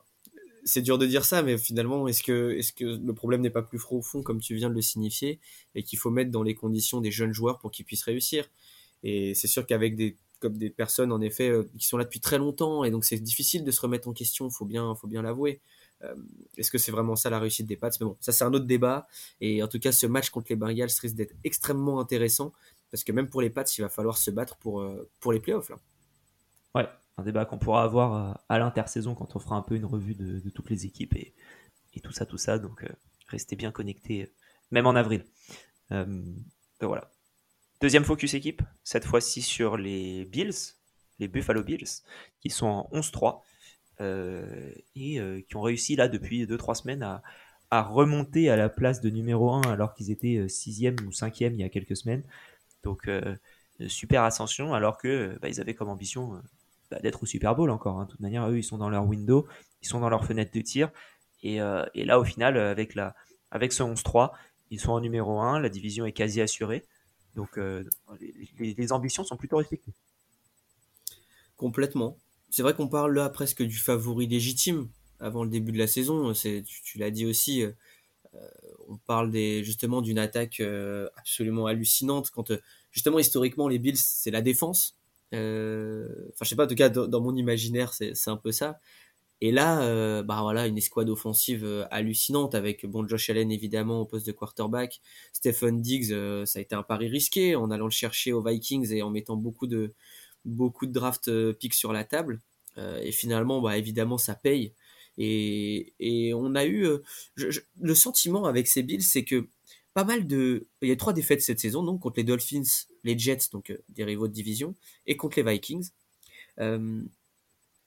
[0.66, 4.24] c'est dur de dire ça, mais finalement, est-ce que, le problème n'est pas plus profond,
[4.24, 5.40] comme tu viens de le signifier,
[5.76, 8.50] et qu'il faut mettre dans les conditions des jeunes joueurs pour qu'ils puissent réussir?
[9.04, 10.18] Et c'est sûr qu'avec des
[10.50, 13.72] des personnes en effet qui sont là depuis très longtemps, et donc c'est difficile de
[13.72, 15.62] se remettre en question, faut bien, faut bien l'avouer.
[16.04, 16.16] Euh,
[16.58, 17.90] est-ce que c'est vraiment ça la réussite des Pats?
[18.00, 19.08] Mais bon, ça c'est un autre débat.
[19.42, 22.54] Et en tout cas, ce match contre les Bengals risque d'être extrêmement intéressant
[22.92, 25.72] parce que même pour les Pats, il va falloir se battre pour, euh, les playoffs.
[26.74, 29.86] Ouais, un débat qu'on pourra avoir euh, à l'intersaison quand on fera un peu une
[29.86, 31.34] revue de, toutes les équipes et,
[32.04, 32.60] tout ça, tout ça.
[32.60, 32.86] Donc,
[33.28, 34.34] restez bien connectés,
[34.70, 35.24] même en avril.
[35.90, 36.36] donc
[36.82, 37.10] voilà.
[37.80, 40.76] Deuxième focus équipe, cette fois-ci sur les Bills,
[41.20, 42.04] les Buffalo Bills,
[42.42, 43.42] qui sont en 11-3.
[44.02, 47.22] Euh, et euh, qui ont réussi là depuis 2-3 semaines à,
[47.72, 51.64] remonter à la place de numéro 1 alors qu'ils étaient 6e ou 5e il y
[51.64, 52.24] a quelques semaines.
[52.84, 53.36] Donc euh,
[53.88, 56.42] super ascension alors que bah, ils avaient comme ambition
[56.92, 58.00] bah, d'être au Super Bowl encore.
[58.00, 58.06] Hein.
[58.06, 59.48] De toute manière, eux, ils sont dans leur window,
[59.82, 60.92] ils sont dans leur fenêtre de tir.
[61.44, 61.58] Et,
[61.94, 63.14] et là, au final, avec, la,
[63.52, 64.32] avec ce 11-3,
[64.72, 66.86] ils sont en numéro 1, la division est quasi assurée.
[67.36, 69.94] Donc les, les, ambitions sont plutôt respectées.
[71.58, 72.18] Complètement.
[72.50, 76.34] c'est vrai qu'on parle là presque du favori légitime avant le début de la saison.
[76.34, 77.72] C'est, tu, l'as dit aussi, euh,
[78.88, 82.52] on parle des, justement d'une attaque euh, absolument hallucinante quand
[82.92, 84.98] justement historiquement les Bills c'est la défense.
[85.34, 88.80] Enfin, je sais pas, en tout cas dans, mon imaginaire c'est, un peu ça.
[89.42, 94.26] Et là, bah voilà, une escouade offensive hallucinante avec bon Josh Allen évidemment au poste
[94.26, 95.02] de quarterback,
[95.34, 96.14] Stephen Diggs,
[96.46, 99.36] ça a été un pari risqué en allant le chercher aux Vikings et en mettant
[99.36, 99.94] beaucoup de
[100.46, 102.40] beaucoup de draft euh, picks sur la table.
[102.78, 104.74] Euh, et finalement, bah, évidemment, ça paye.
[105.18, 107.00] Et, et on a eu euh,
[107.82, 109.48] le sentiment avec ces Bills, c'est que
[109.96, 110.68] pas mal de.
[110.84, 114.04] Il y a trois défaites cette saison, donc contre les Dolphins, les Jets, donc des
[114.04, 114.76] rivaux de division,
[115.08, 115.90] et contre les Vikings.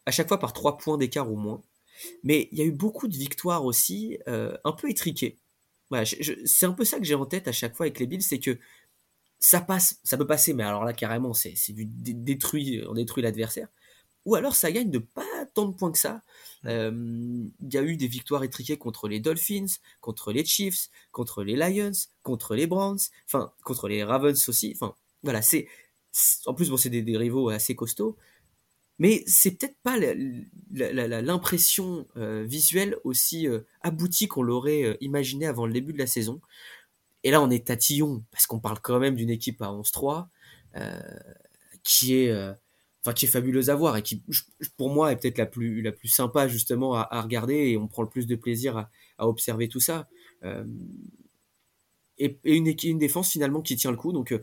[0.08, 1.62] à chaque fois par trois points d'écart ou moins.
[2.22, 5.38] Mais il y a eu beaucoup de victoires aussi, un peu étriquées.
[5.90, 6.04] Voilà,
[6.44, 8.38] c'est un peu ça que j'ai en tête à chaque fois avec les Bills, c'est
[8.38, 8.58] que
[9.40, 13.68] ça passe, ça peut passer, mais alors là carrément c'est du détruit, on détruit l'adversaire.
[14.28, 16.20] Ou alors ça gagne de pas tant de points que ça.
[16.66, 16.92] Euh,
[17.62, 21.56] il y a eu des victoires étriquées contre les Dolphins, contre les Chiefs, contre les
[21.56, 24.72] Lions, contre les Browns, enfin contre les Ravens aussi.
[24.74, 25.66] Enfin voilà, c'est
[26.44, 28.18] en plus bon c'est des, rivaux assez costauds,
[28.98, 29.96] mais c'est peut-être pas
[31.22, 36.42] l'impression euh, visuelle aussi euh, aboutie qu'on l'aurait imaginé avant le début de la saison.
[37.24, 40.28] Et là, on est tatillon, parce qu'on parle quand même d'une équipe à 11-3,
[40.76, 41.00] euh,
[41.82, 42.32] qui est,
[43.14, 44.22] qui est fabuleuse à voir et qui,
[44.76, 48.02] pour moi, est peut-être la plus, la plus sympa justement à, regarder et on prend
[48.02, 48.76] le plus de plaisir
[49.18, 50.08] à, observer tout ça.
[50.44, 50.64] Euh,
[52.18, 54.12] et, une, défense finalement qui tient le coup.
[54.12, 54.34] Donc,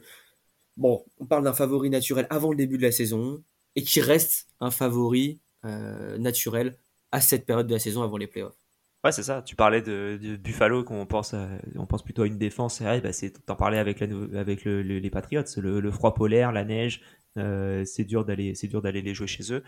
[0.78, 3.44] bon, on parle d'un favori naturel avant le début de la saison
[3.76, 6.78] et qui reste un favori naturel
[7.12, 8.58] à cette période de la saison avant les playoffs.
[9.06, 9.44] Ouais, c'est ça.
[9.44, 11.36] Tu parlais de, Buffalo, qu'on pense,
[11.76, 12.80] on pense plutôt à une défense.
[12.80, 13.12] Ouais, bah
[13.46, 14.08] t'en parlais avec, la,
[14.40, 17.02] avec les Patriots, le, froid polaire, la neige.
[17.38, 19.64] Euh, c'est dur d'aller, c'est dur d'aller les jouer chez eux.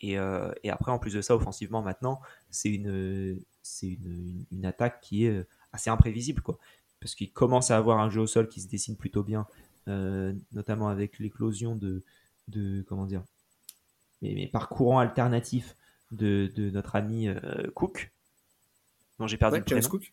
[0.00, 4.64] Et, euh, et, après, en plus de ça, offensivement, maintenant, c'est une, c'est une, une,
[4.64, 6.58] attaque qui est assez imprévisible, quoi.
[7.00, 9.46] Parce qu'ils commencent à avoir un jeu au sol qui se dessine plutôt bien,
[9.88, 12.04] euh, notamment avec l'éclosion de,
[12.46, 13.22] de, comment dire,
[14.22, 15.76] mais, mais par courant alternatif
[16.12, 17.28] de, de notre ami
[17.74, 18.12] Cook
[19.18, 20.12] non, j'ai perdu le James Cook.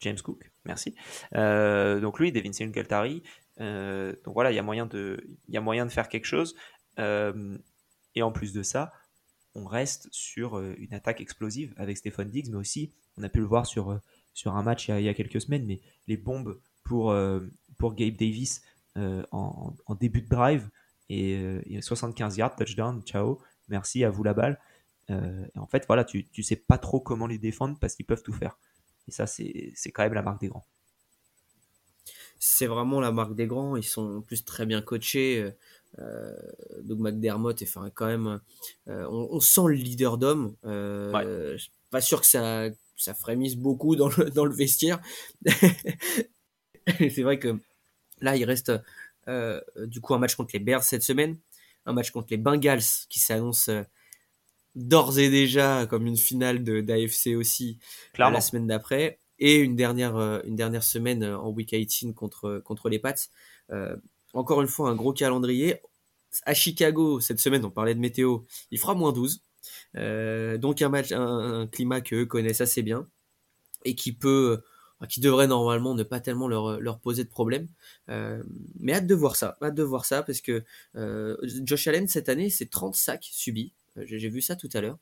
[0.00, 0.94] James Cook, merci.
[1.34, 3.22] Euh, donc lui, Devin Singletary.
[3.60, 6.54] Euh, donc voilà, il y a moyen de, faire quelque chose.
[6.98, 7.56] Euh,
[8.14, 8.92] et en plus de ça,
[9.54, 13.46] on reste sur une attaque explosive avec Stephen Diggs, mais aussi, on a pu le
[13.46, 14.00] voir sur,
[14.34, 17.14] sur un match il y, a, quelques semaines, mais les bombes pour,
[17.76, 18.62] pour Gabe Davis
[18.96, 20.68] en, début de drive
[21.08, 24.58] et, 75 yards, touchdown, ciao, merci à vous la balle.
[25.10, 28.22] Euh, en fait, voilà, tu, tu sais pas trop comment les défendre parce qu'ils peuvent
[28.22, 28.58] tout faire.
[29.06, 30.66] Et ça, c'est quand même la marque des grands.
[32.38, 33.76] C'est vraiment la marque des grands.
[33.76, 35.52] Ils sont en plus très bien coachés.
[35.98, 36.32] Euh,
[36.82, 38.40] Doug McDermott, enfin, quand même,
[38.88, 40.54] euh, on, sent le leader d'homme.
[40.64, 41.58] Euh,
[41.90, 45.00] Pas sûr que ça, ça frémisse beaucoup dans le, dans le vestiaire.
[46.86, 47.58] c'est vrai que
[48.20, 48.72] là, il reste
[49.28, 51.38] euh, du coup un match contre les Bears cette semaine,
[51.86, 53.70] un match contre les Bengals qui s'annonce
[54.74, 57.78] d'ores et déjà comme une finale d'AFC aussi
[58.16, 62.60] la semaine d'après et une dernière euh, une dernière semaine euh, en week 18 contre
[62.64, 63.14] contre les Pats.
[63.70, 63.96] Euh,
[64.34, 65.80] encore une fois un gros calendrier.
[66.44, 69.40] À Chicago cette semaine, on parlait de météo, il fera moins 12.
[69.94, 73.06] donc un match un, climat que eux connaissent assez bien
[73.84, 74.60] et qui peut
[75.08, 77.66] qui devrait normalement ne pas tellement leur, leur poser de problème.
[78.08, 80.62] mais hâte de voir ça, hâte de voir ça parce que
[81.64, 84.98] Josh Allen cette année c'est 30 sacs subis, euh, j'ai vu ça tout à l'heure.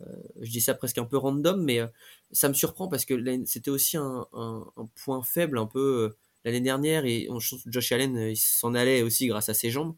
[0.00, 0.06] Euh,
[0.40, 1.86] je dis ça presque un peu random, mais euh,
[2.32, 4.26] ça me surprend parce que c'était aussi un,
[4.96, 9.54] point faible un peu l'année dernière et on, Josh Allen s'en allait aussi grâce à
[9.54, 9.94] ses jambes.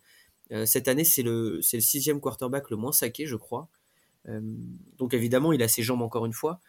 [0.65, 3.69] cette année, c'est le, c'est le sixième quarterback le moins saqué, je crois.
[4.27, 6.61] donc évidemment, il a ses jambes encore une fois,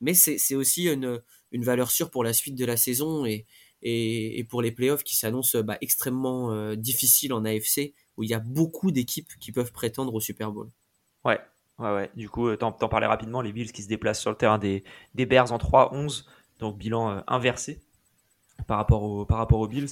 [0.00, 3.46] mais c'est aussi une, une, valeur sûre pour la suite de la saison et,
[3.82, 8.40] et, pour les playoffs qui s'annoncent bah, extrêmement difficiles en AFC, où il y a
[8.40, 10.70] beaucoup d'équipes qui peuvent prétendre au Super Bowl.
[11.24, 11.38] Ouais,
[11.78, 12.10] ouais, ouais.
[12.14, 14.84] Du coup, euh, t'en, parlais rapidement, les Bills qui se déplacent sur le terrain des,
[15.14, 16.24] des Bears en 3-11,
[16.58, 17.82] donc bilan euh, inversé
[18.66, 19.90] par rapport, aux Bills.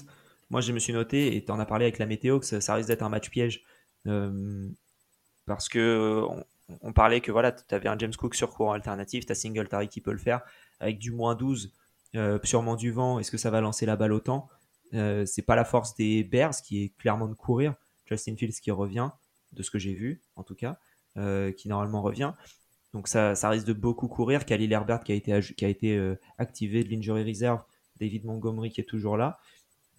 [0.51, 2.89] Moi, je me suis noté, et t'en as parlé avec la météo, que ça, risque
[2.89, 3.65] d'être un match piège.
[4.07, 4.69] Euh,
[5.47, 6.23] parce que
[6.83, 10.01] on, parlait que voilà, tu avais un James Cook sur courant alternatif, tu Singletary qui
[10.01, 10.41] peut le faire,
[10.81, 11.75] avec du moins 12,
[12.43, 14.49] sûrement du vent, est-ce que ça va lancer la balle autant?
[14.93, 17.75] C'est pas la force des Bears qui est clairement de courir.
[18.07, 19.11] Justin Fields qui revient,
[19.53, 20.79] de ce que j'ai vu en tout cas.
[21.17, 22.33] Euh, qui normalement revient.
[22.93, 24.45] Donc ça, ça, risque de beaucoup courir.
[24.45, 27.63] Khalil Herbert qui a été, qui a été euh, activé de l'injury reserve.
[28.01, 29.39] David Montgomery qui est toujours là.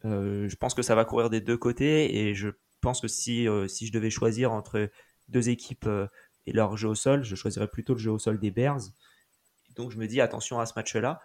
[0.04, 2.49] Euh, je pense que ça va courir des deux côtés et je
[2.82, 4.89] pense que si, si je devais choisir entre
[5.30, 5.88] deux équipes
[6.47, 8.82] et leur jeu au sol, je choisirais plutôt le jeu au sol des Bears.
[9.78, 11.21] Donc je me dis attention à ce match-là,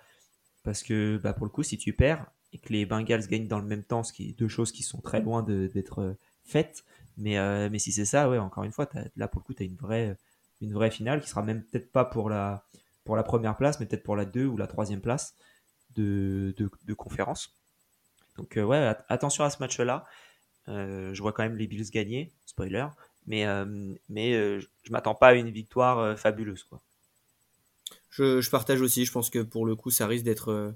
[0.62, 3.58] parce que bah, pour le coup, si tu perds et que les Bengals gagnent dans
[3.58, 6.84] le même temps, ce qui est deux choses qui sont très loin d'être faites,
[7.20, 9.62] mais, euh, mais si c'est ça, ouais, encore une fois, là pour le coup, tu
[9.62, 10.16] as une vraie,
[10.60, 12.64] une vraie finale qui sera même peut-être pas pour la,
[13.04, 15.36] pour la première place, mais peut-être pour la deux ou la troisième place
[15.94, 17.54] de, de, conférence.
[18.36, 20.06] Donc ouais, attention à ce match-là.
[20.66, 22.86] je vois quand même les Bills gagner, spoiler,
[23.26, 26.64] mais, euh, mais euh, je m'attends pas à une victoire euh, fabuleuse.
[26.64, 26.80] Quoi.
[28.10, 30.74] Je, partage aussi, je pense que pour le coup, ça risque d'être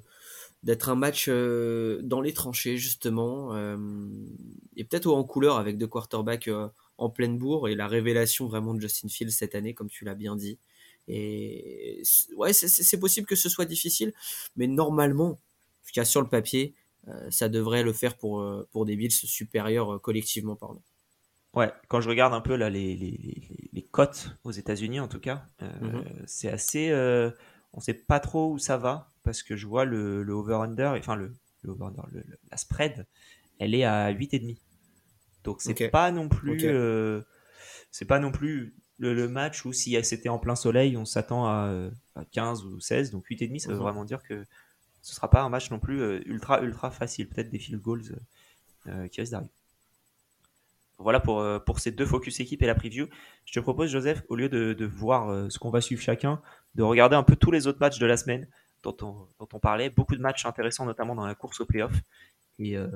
[0.64, 3.55] d'être un match dans les tranchées justement
[4.77, 6.50] et peut-être en couleur avec deux quarterbacks
[6.98, 10.14] en pleine bourre et la révélation vraiment de Justin Fields cette année comme tu l'as
[10.14, 10.59] bien dit
[11.07, 12.03] et
[12.37, 14.12] ouais c'est possible que ce soit difficile
[14.57, 16.74] mais normalement en tout cas sur le papier
[17.29, 20.81] ça devrait le faire pour pour des Bills supérieurs collectivement pardon
[21.55, 25.20] Ouais, quand je regarde un peu là, les, les, les, cotes aux États-Unis, en tout
[25.20, 26.05] cas, euh, mhm.
[26.27, 26.90] c'est assez.
[26.90, 27.31] Euh,
[27.74, 31.16] on sait pas trop où ça va parce que je vois le, le over-under, enfin
[31.16, 32.04] le, le over-under,
[32.50, 33.06] la spread,
[33.58, 34.58] elle est à 8,5.
[35.42, 36.60] Donc c'est pas non plus.
[36.64, 37.22] Euh,
[37.90, 41.90] c'est pas non plus le, match où si c'était en plein soleil, on s'attend à,
[42.16, 43.10] à, 15 ou 16.
[43.10, 43.82] Donc 8,5, ça veut mhm.
[43.82, 44.44] vraiment dire que
[45.02, 47.28] ce sera pas un match non plus ultra, ultra facile.
[47.28, 48.18] Peut-être des field goals
[49.10, 49.50] qui risquent d'arriver.
[50.98, 53.09] Voilà pour, euh, pour ces deux focus équipe et la preview.
[53.44, 56.40] Je te propose, Joseph, au lieu de, de voir euh, ce qu'on va suivre chacun,
[56.74, 58.48] de regarder un peu tous les autres matchs de la semaine
[58.83, 59.90] dont on, dont on parlait.
[59.90, 61.92] Beaucoup de matchs intéressants, notamment dans la course au playoff.
[62.59, 62.88] Et, euh,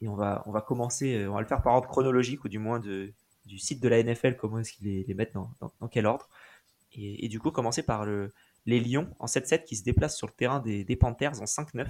[0.00, 2.58] et on, va, on va commencer, on va le faire par ordre chronologique, ou du
[2.58, 3.14] moins du
[3.58, 6.28] site de la NFL, comment est-ce qu'ils les, mettent dans, dans, quel ordre.
[6.92, 8.32] Et, et, du coup, commencer par le,
[8.64, 11.86] les Lions en 7-7 qui se déplacent sur le terrain des, des Panthers en 5-9.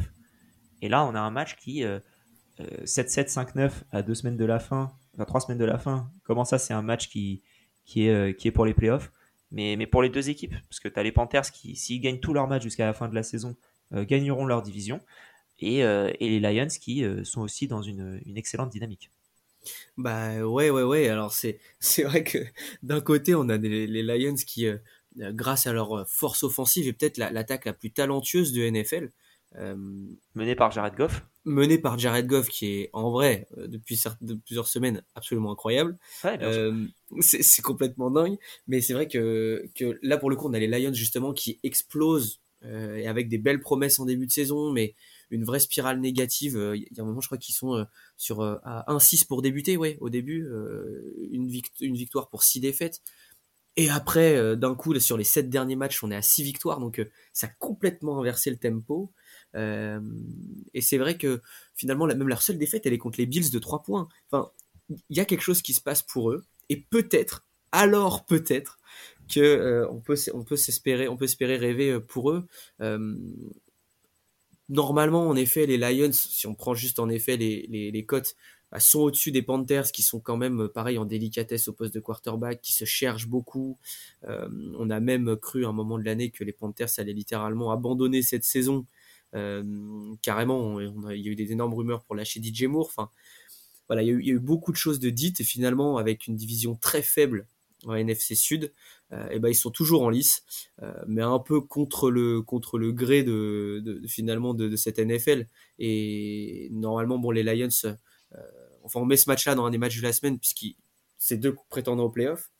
[0.81, 1.85] Et là, on a un match qui,
[2.59, 6.11] 7-7, 5-9 à deux semaines de la fin, à trois semaines de la fin.
[6.25, 7.43] Comment ça, c'est un match qui,
[7.85, 9.11] qui, est, euh, qui est pour les playoffs
[9.51, 12.19] mais, mais pour les deux équipes, parce que tu as les Panthers qui, s'ils gagnent
[12.19, 13.55] tous leurs matchs jusqu'à la fin de la saison,
[13.93, 15.01] euh, gagneront leur division.
[15.61, 19.13] Et, euh, et, les Lions qui sont aussi dans une, une, excellente dynamique.
[19.97, 21.09] Bah ouais, ouais, ouais.
[21.09, 22.39] Alors c'est, c'est vrai que
[22.83, 24.67] d'un côté, on a les, les Lions qui,
[25.17, 29.13] grâce à leur force offensive, et peut-être l'attaque la, plus talentueuse de NFL,
[29.57, 29.77] euh,
[30.35, 31.25] mené par Jared Goff.
[31.45, 34.01] Mené par Jared Goff, qui est en vrai, euh, depuis
[34.45, 35.99] plusieurs semaines, absolument incroyable.
[36.25, 36.87] Euh,
[37.21, 38.37] c'est complètement dingue.
[38.67, 41.61] Mais c'est vrai que, que là, pour le coup, on a les Lions, justement, qui
[41.63, 44.95] explosent et avec des belles promesses en début de saison, mais
[45.29, 46.59] une vraie spirale négative.
[46.75, 47.85] Il y a un moment, je crois qu'ils sont
[48.17, 50.49] sur à 1-6 pour débuter, ouais, au début,
[51.31, 53.03] une, une, victoire pour 6 défaites.
[53.77, 57.07] Et après, d'un coup, sur les 7 derniers matchs, on est à 6 victoires, donc
[57.35, 59.13] ça a complètement inversé le tempo.
[59.55, 61.41] Et c'est vrai que
[61.75, 64.09] finalement, même leur seule défaite, elle est contre les Bills de 3 points.
[64.31, 64.51] Enfin,
[65.09, 66.45] il y a quelque chose qui se passe pour eux.
[66.69, 68.79] Et peut-être, alors peut-être,
[69.33, 72.47] que euh, on peut on peut s'espérer on peut espérer rêver euh, pour eux
[74.69, 78.35] normalement en effet les Lions si on prend juste en effet les, les, les cotes
[78.73, 82.01] bah, sont au-dessus des Panthers qui sont quand même pareil en délicatesse au poste de
[82.01, 83.79] quarterback qui se cherchent beaucoup
[84.27, 88.23] on a même cru à un moment de l'année que les Panthers allaient littéralement abandonner
[88.23, 88.87] cette saison
[89.35, 92.87] euh, carrément, il y a eu des énormes rumeurs pour lâcher DJ Moore.
[92.87, 93.11] Enfin,
[93.89, 96.75] voilà, il y, a eu, beaucoup de choses de dites et finalement, avec une division
[96.75, 97.47] très faible
[97.87, 98.73] en NFC Sud,
[99.11, 100.43] et euh, eh ben ils sont toujours en lice,
[100.83, 105.47] euh, mais un peu contre le contre le gré de, finalement de, cette NFL.
[105.79, 107.69] Et normalement, bon, les Lions,
[108.85, 110.65] enfin, on met ce match-là dans un des matchs de la semaine puisque
[111.19, 112.51] c'est deux prétendants au playoff,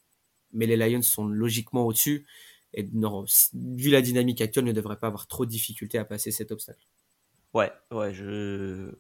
[0.53, 2.27] mais les Lions sont logiquement au-dessus
[2.77, 2.89] et
[3.55, 6.87] vu la dynamique actuelle, ne devrait pas avoir trop de difficultés à passer cet obstacle.
[7.55, 8.91] Ouais, ouais, je,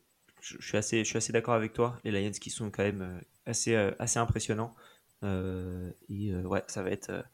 [0.40, 1.98] suis assez, assez d'accord avec toi.
[2.04, 4.74] Les Lions qui sont quand même euh, assez, euh, assez impressionnants.
[5.24, 7.24] Euh, et ouais, ça va être,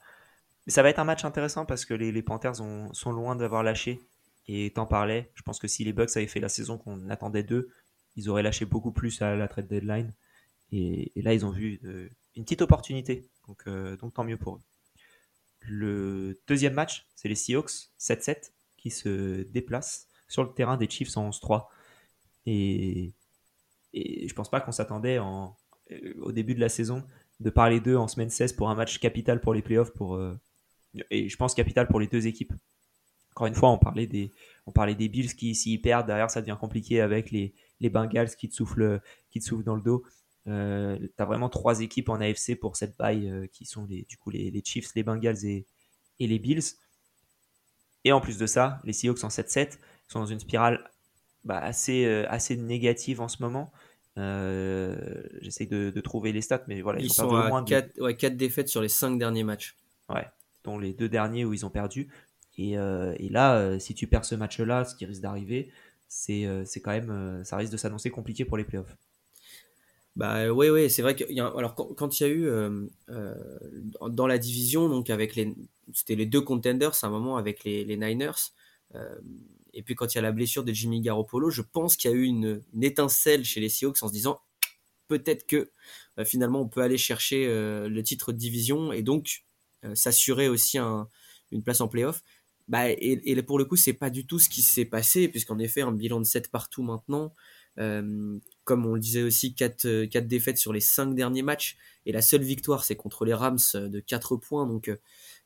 [0.66, 4.00] ça va être un match intéressant parce que les, Panthers sont loin d'avoir lâché.
[4.46, 7.44] Et t'en parlais, je pense que si les Bucks avaient fait la saison qu'on attendait
[7.44, 7.68] d'eux,
[8.16, 10.12] ils auraient lâché beaucoup plus à la trade deadline.
[10.72, 11.81] Et, là, ils ont vu
[12.35, 13.29] une petite opportunité.
[13.46, 14.61] Donc, donc tant mieux pour eux.
[15.61, 21.16] Le deuxième match, c'est les Seahawks 7-7 qui se déplacent sur le terrain des Chiefs
[21.16, 21.66] en 11-3.
[22.47, 23.12] Et,
[23.93, 25.57] et je pense pas qu'on s'attendait en,
[25.93, 27.05] euh, au début de la saison
[27.41, 29.93] de parler d'eux en semaine 16 pour un match capital pour les playoffs.
[29.93, 30.39] Pour, euh,
[31.11, 32.53] et je pense capital pour les deux équipes.
[33.35, 34.30] Encore une fois, on parlait des,
[34.66, 38.35] on parlait des Bills qui, s'y perdent, derrière ça devient compliqué avec les, les Bengals
[38.37, 40.05] qui te, qui te soufflent dans le dos.
[40.47, 44.07] Euh, tu as vraiment trois équipes en AFC pour cette baille euh, qui sont les,
[44.09, 45.66] du coup les, Chiefs, les Bengals et,
[46.18, 46.62] et, les Bills.
[48.05, 49.78] Et en plus de ça, les Seahawks en 7-7
[50.09, 50.91] sont dans une spirale
[51.45, 53.70] bah, assez, euh, assez négative en ce moment.
[54.16, 58.68] J'essaie de, de, trouver les stats, mais voilà, ils, sont à 4, ouais, 4 défaites
[58.68, 59.76] sur les 5 derniers matchs.
[60.11, 60.26] Ouais,
[60.64, 62.09] dont les deux derniers où ils ont perdu.
[62.59, 65.72] Et, et là, si tu perds ce match-là, ce qui risque d'arriver,
[66.09, 66.45] c'est
[66.82, 68.95] quand même, ça risque de s'annoncer compliqué pour les playoffs.
[70.21, 71.25] Bah oui, oui, c'est vrai que
[71.57, 72.51] alors quand, il y a eu
[73.09, 75.55] dans la division, donc avec les,
[75.95, 78.53] c'était les deux contenders à un moment avec les, les Niners.
[79.73, 82.14] Et puis quand il y a la blessure de Jimmy Garoppolo, je pense qu'il y
[82.14, 84.41] a eu une, étincelle chez les Seahawks en se disant
[85.09, 85.71] peut-être que
[86.18, 89.43] euh, finalement on peut aller chercher euh, le titre de division et donc
[89.85, 92.23] euh, s'assurer aussi une place en playoff.
[92.68, 95.81] Bah, et, pour le coup, c'est pas du tout ce qui s'est passé, puisqu'en effet,
[95.81, 97.35] un bilan de 7 partout maintenant,
[97.77, 102.23] comme on le disait aussi, 4, 4 défaites sur les 5 derniers matchs, et la
[102.23, 104.91] seule victoire, c'est contre les Rams de 4 points, donc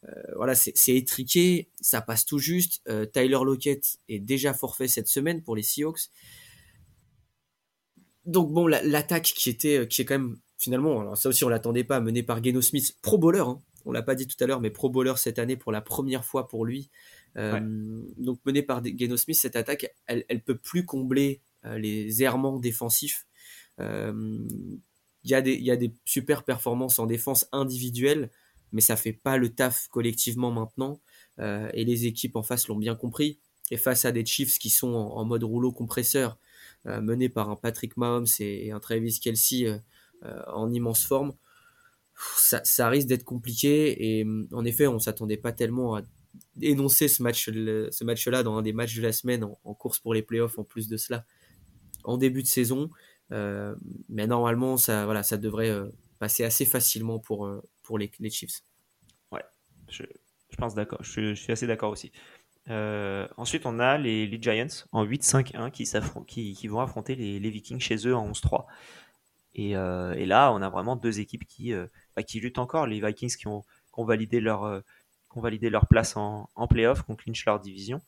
[0.09, 2.83] euh, voilà, c'est étriqué, ça passe tout juste.
[2.89, 6.11] Euh, Tyler Lockett est déjà forfait cette semaine pour les Seahawks.
[8.27, 11.49] Donc bon, l'attaque qui était, euh, qui est quand même finalement, alors ça aussi on
[11.49, 13.59] l'attendait pas, menée par Geno Smith, pro bowler, hein.
[13.85, 16.25] on l'a pas dit tout à l'heure, mais pro bowler cette année pour la première
[16.25, 16.91] fois pour lui.
[17.37, 21.41] Donc menée par Geno Smith, cette attaque, elle, elle peut plus combler
[21.77, 23.27] les errements défensifs.
[23.79, 28.31] Il y, a des, y a des super performances en défense individuelle,
[28.73, 31.01] mais ça fait pas le taf collectivement maintenant.
[31.41, 33.39] Euh, et les équipes en face l'ont bien compris.
[33.71, 36.39] Et face à des Chiefs qui sont en, mode rouleau compresseur,
[36.87, 39.67] euh, menés par un Patrick Mahomes et, un Travis Kelsey
[40.25, 41.35] euh, en immense forme,
[42.37, 44.19] ça, risque d'être compliqué.
[44.19, 46.03] Et en effet, on s'attendait pas tellement à
[46.61, 50.59] énoncer ce match-là dans un des matchs de la semaine en, course pour les playoffs.
[50.59, 51.25] En plus de cela,
[52.05, 52.91] en début de saison,
[53.31, 55.73] mais normalement, ça, voilà, ça devrait
[56.19, 57.51] passer assez facilement pour,
[57.83, 58.63] pour les, Chiefs.
[59.33, 59.43] Ouais,
[59.89, 60.05] je,
[60.55, 61.03] je pense d'accord.
[61.03, 62.13] Je, suis assez d'accord aussi.
[62.71, 65.85] Euh, ensuite, on a les, Giants en 8-5-1 qui,
[66.27, 68.67] qui, qui, vont affronter les, Vikings chez eux en 11-3.
[69.57, 72.87] Et, euh, et, là, on a vraiment deux équipes qui, euh, bah, qui luttent encore.
[72.87, 74.81] Les Vikings qui ont, qui ont validé, leur,
[75.31, 78.01] qui ont validé leur place en, en playoff, qui ont clinché leur division.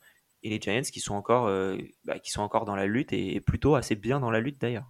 [0.47, 1.51] Et les Giants qui sont encore,
[2.05, 4.89] bah, qui sont encore dans la lutte et plutôt assez bien dans la lutte d'ailleurs.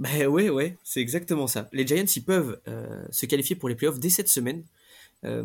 [0.00, 1.68] Ben ouais, ouais, c'est exactement ça.
[1.72, 4.64] Les Giants, ils peuvent euh, se qualifier pour les playoffs dès cette semaine,
[5.26, 5.44] euh,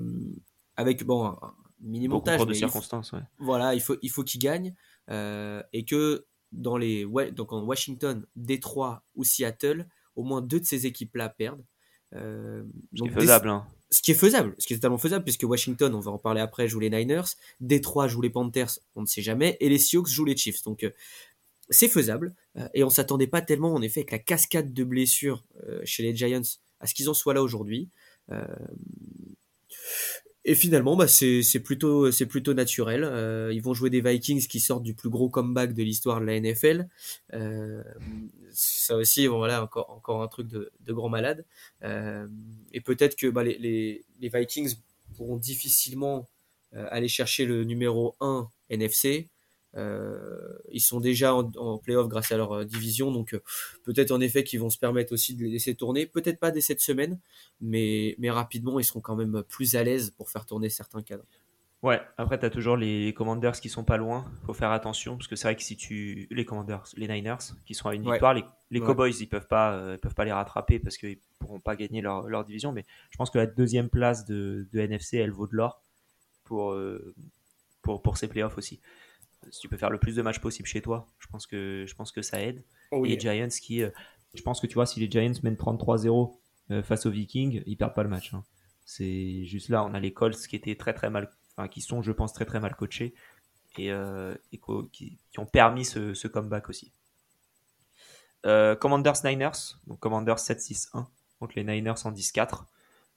[0.78, 2.46] avec bon un mini montage.
[2.46, 3.20] de circonstances, ouais.
[3.38, 4.74] Voilà, il faut il faut qu'ils gagnent
[5.10, 10.62] euh, et que dans les ouais, donc en Washington, Détroit ou Seattle, au moins deux
[10.62, 11.66] de ces équipes-là perdent.
[12.14, 12.64] ce
[12.96, 13.50] qui est faisable.
[13.50, 13.68] Hein.
[13.92, 16.42] Ce qui est faisable, ce qui est totalement faisable, puisque Washington, on va en parler
[16.42, 20.08] après, joue les Niners, Détroit joue les Panthers, on ne sait jamais, et les Seahawks
[20.08, 20.64] jouent les Chiefs.
[20.64, 20.84] Donc
[21.70, 22.36] c'est faisable.
[22.58, 26.04] Euh, et on s'attendait pas tellement, en effet, avec la cascade de blessures euh, chez
[26.04, 26.42] les Giants,
[26.80, 27.90] à ce qu'ils en soient là aujourd'hui.
[30.46, 33.04] Euh, et finalement, bah, c'est plutôt, plutôt naturel.
[33.52, 36.40] ils vont jouer des Vikings qui sortent du plus gros comeback de l'histoire de la
[36.40, 36.88] NFL.
[38.52, 41.46] ça aussi, voilà, encore, encore un truc de, de grand malade.
[41.82, 44.76] et peut-être que bah, les, les, les, Vikings
[45.16, 46.28] pourront difficilement
[46.74, 49.30] aller chercher le numéro 1 NFC.
[49.78, 53.44] Euh, ils sont déjà en, en playoff grâce à leur euh, division, donc euh,
[53.84, 56.62] peut-être en effet qu'ils vont se permettre aussi de les laisser tourner, peut-être pas dès
[56.62, 57.20] cette semaine,
[57.60, 61.26] mais, mais rapidement ils seront quand même plus à l'aise pour faire tourner certains cadres.
[61.84, 65.28] Ouais, après tu as toujours les Commanders qui sont pas loin, faut faire attention parce
[65.28, 68.34] que c'est vrai que si tu les Commanders, les Niners qui sont à une victoire,
[68.34, 72.02] les, les Cowboys ils peuvent pas peuvent pas les rattraper parce qu'ils pourront pas gagner
[72.02, 75.48] leur, leur, division, mais je pense que la deuxième place de, de NFC elle vaut
[75.48, 75.84] de l'or
[76.46, 76.76] pour,
[77.84, 78.80] pour pour ces playoffs aussi
[79.52, 81.96] si tu peux faire le plus de matchs possible chez toi, je pense que, je
[81.96, 82.64] pense que ça aide.
[82.92, 83.90] Oh, et les Giants qui, euh,
[84.34, 86.40] je pense que tu vois, si les Giants mènent 33-0
[86.72, 88.34] euh, face aux Vikings, ils perdent pas le match.
[88.34, 88.44] Hein.
[88.86, 92.02] C'est juste là, on a les Colts qui étaient très très mal, enfin, qui sont,
[92.02, 93.14] je pense, très très mal coachés
[93.78, 94.36] et, euh,
[94.92, 96.92] qui, ont permis ce, comeback aussi.
[98.80, 101.08] Commanders Niners, donc Commanders 7-6-1
[101.40, 102.66] contre les Niners en 10-4.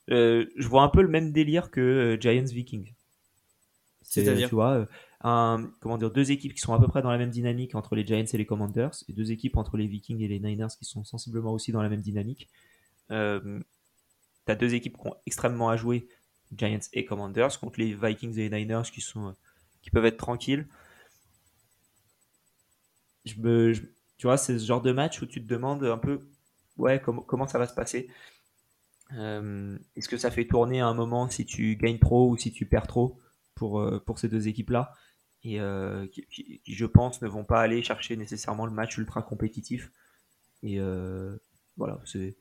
[0.08, 2.94] je vois un peu le même délire que Giants Vikings.
[4.00, 4.86] C'est-à-dire, tu vois,
[5.20, 8.06] comment dire, deux équipes qui sont à peu près dans la même dynamique entre les
[8.06, 11.04] Giants et les Commanders, et deux équipes entre les Vikings et les Niners qui sont
[11.04, 12.48] sensiblement aussi dans la même dynamique.
[13.10, 13.60] Euh,
[14.46, 16.08] tu as deux équipes qui ont extrêmement à jouer,
[16.56, 19.04] Giants et Commanders, contre les Vikings et les Niners qui,
[19.82, 20.66] qui peuvent être tranquilles.
[23.24, 26.20] Tu vois, c'est ce genre de match où tu te demandes un peu
[26.78, 28.08] ouais, comment, ça va se passer.
[29.14, 32.52] Euh, est-ce que ça fait tourner à un moment si tu gagnes trop ou si
[32.52, 33.18] tu perds trop
[33.54, 34.94] pour, euh, pour ces deux équipes-là?
[35.56, 39.90] Euh, qui, je pense, ne vont pas aller chercher nécessairement le match ultra compétitif.
[40.62, 41.36] Et euh,
[41.76, 42.36] voilà, c'est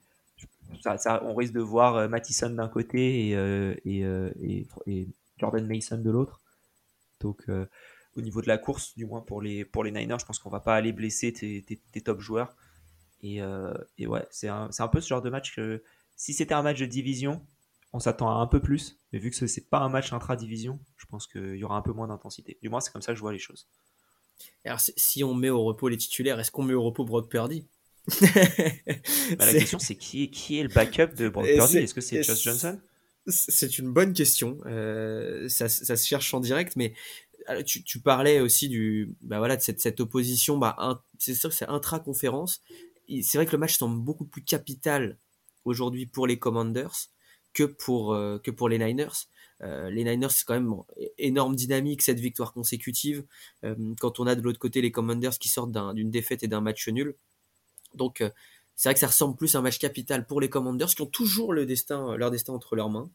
[1.22, 4.66] on risque de voir euh, Mattison d'un côté et,
[5.38, 6.42] Jordan Mason de l'autre.
[7.20, 7.46] Donc,
[8.16, 10.50] au niveau de la course, du moins pour les, pour les Niners, je pense qu'on
[10.50, 12.56] va pas aller blesser tes, top joueurs.
[13.22, 15.84] Et, ouais, c'est un, un, peu ce genre de match que
[16.16, 17.46] si c'était un match de division,
[17.98, 20.80] on s'attend à un peu plus, mais vu que ce n'est pas un match intra-division,
[20.98, 22.60] je pense qu'il y aura un peu moins d'intensité.
[22.62, 23.68] Du moins, c'est comme ça que je vois les choses.
[24.66, 27.68] Alors, si on met au repos les titulaires, est-ce qu'on met au repos Brock Purdy?
[28.22, 31.80] Bah, La question, c'est qui est, qui est le backup de Brock Purdy?
[31.80, 32.80] Est-ce que c'est Josh Johnson?
[33.26, 34.60] C'est une bonne question.
[34.68, 36.94] Euh, ça, ça, se cherche en direct, mais
[37.66, 40.60] tu, tu, parlais aussi du, bah voilà, de cette, cette opposition.
[40.60, 42.62] Bah, c'est sûr que c'est intra-conférence.
[43.24, 45.18] C'est vrai que le match semble beaucoup plus capital
[45.66, 47.10] aujourd'hui pour les Commanders
[47.58, 49.26] que pour, euh, que pour les Niners.
[49.64, 50.76] Euh, les Niners, c'est quand même
[51.18, 53.26] énorme dynamique, cette victoire consécutive.
[53.64, 56.62] Euh, quand on a de l'autre côté les Commanders qui sortent d'une défaite et d'un
[56.62, 57.16] match nul.
[57.96, 58.24] Donc,
[58.76, 61.08] c'est vrai que ça ressemble plus à un match capital pour les Commanders qui ont
[61.08, 63.10] toujours le destin, leur destin entre leurs mains.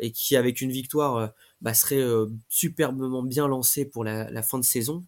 [0.00, 2.02] et qui, avec une victoire, bah, serait
[2.48, 5.04] superbement bien lancé pour la, la, fin de saison.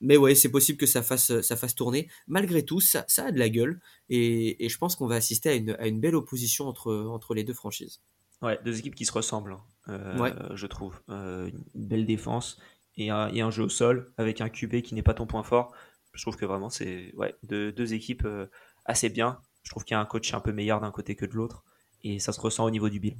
[0.00, 2.08] Mais ouais, c'est possible que ça fasse, ça fasse tourner.
[2.26, 3.80] Malgré tout, ça, ça a de la gueule.
[4.08, 7.34] Et, et je pense qu'on va assister à une, à une, belle opposition entre, entre
[7.34, 8.00] les deux franchises.
[8.42, 10.98] Ouais, deux équipes qui se ressemblent, euh, je trouve.
[11.10, 12.58] Euh, une belle défense
[12.96, 15.42] et un, et un, jeu au sol avec un QB qui n'est pas ton point
[15.42, 15.72] fort.
[16.14, 18.46] Je trouve que vraiment, c'est ouais, deux, deux équipes euh,
[18.86, 19.38] assez bien.
[19.62, 21.64] Je trouve qu'il y a un coach un peu meilleur d'un côté que de l'autre.
[22.02, 23.18] Et ça se ressent au niveau du bilan.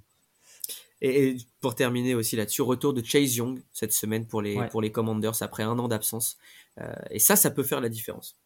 [1.02, 4.90] Et, pour terminer aussi là-dessus, retour de Chase Young cette semaine pour les, pour les
[4.90, 6.38] Commanders après un an d'absence.
[6.78, 8.38] Euh, et ça, ça peut faire la différence.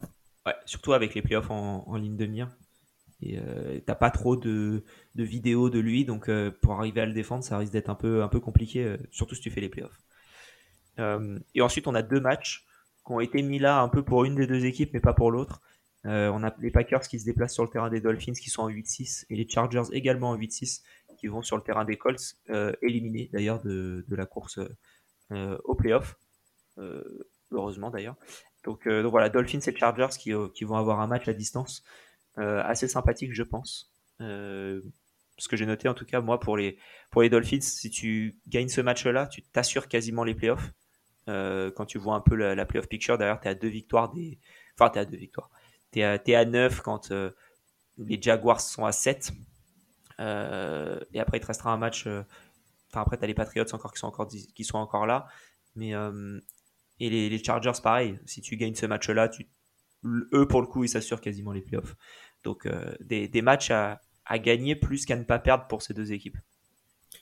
[0.46, 2.56] Ouais, surtout avec les playoffs en, ligne de mire.
[3.22, 7.06] Et euh, t'as pas trop de, de, vidéos de lui, donc euh, pour arriver à
[7.06, 9.68] le défendre, ça risque d'être un peu, un peu compliqué, surtout si tu fais les
[9.68, 10.00] playoffs.
[11.54, 12.66] Et ensuite, on a deux matchs
[13.04, 15.30] qui ont été mis là un peu pour une des deux équipes, mais pas pour
[15.30, 15.60] l'autre.
[16.04, 18.68] on a les Packers qui se déplacent sur le terrain des Dolphins qui sont en
[18.68, 20.82] 8-6 et les Chargers également en 8-6
[21.18, 22.36] qui vont sur le terrain des Colts,
[22.82, 24.60] éliminés d'ailleurs de, de, la course
[25.30, 26.16] au playoff
[27.54, 28.16] heureusement d'ailleurs.
[28.64, 31.84] Donc, donc, voilà, Dolphins et Chargers qui, qui, vont avoir un match à distance.
[32.38, 33.92] Euh, assez sympathique, je pense.
[34.20, 34.80] Euh,
[35.38, 36.78] ce que j'ai noté en tout cas, moi, pour les,
[37.10, 40.72] pour les Dolphins, si tu gagnes ce match-là, tu t'assures quasiment les playoffs.
[41.28, 44.12] Euh, quand tu vois un peu la, playoff picture, d'ailleurs, tu es à deux victoires
[44.12, 44.38] des.
[44.78, 45.50] Enfin, tu à deux victoires.
[45.92, 47.12] Tu es, es, à 9 quand
[47.98, 49.32] les Jaguars sont à 7.
[50.18, 50.22] et
[51.20, 52.06] après, il te restera un match.
[52.06, 55.28] Enfin, après, tu as les Patriots encore qui sont encore, qui sont encore là.
[55.76, 55.92] Mais.
[57.00, 58.18] Et les, les, Chargers, pareil.
[58.24, 59.46] Si tu gagnes ce match-là, tu,
[60.04, 61.96] eux, pour le coup, ils s'assurent quasiment les playoffs.
[62.44, 65.94] Donc, euh, des, des, matchs à, à, gagner plus qu'à ne pas perdre pour ces
[65.94, 66.38] deux équipes.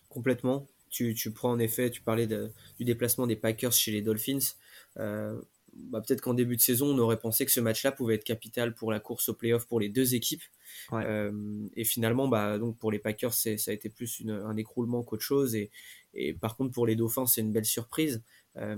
[0.08, 0.66] Complètement.
[0.90, 4.54] Tu, tu prends en effet, tu parlais de, du déplacement des Packers chez les Dolphins.
[4.98, 5.40] Euh,
[5.74, 8.74] bah, peut-être qu'en début de saison, on aurait pensé que ce match-là pouvait être capital
[8.74, 10.42] pour la course au playoff pour les deux équipes.
[10.90, 11.02] Ouais.
[11.06, 15.02] Euh, et finalement, bah, donc pour les Packers, ça a été plus une, un écroulement
[15.02, 15.54] qu'autre chose.
[15.54, 15.70] Et,
[16.12, 18.22] et, par contre, pour les Dauphins, c'est une belle surprise.
[18.56, 18.76] Euh,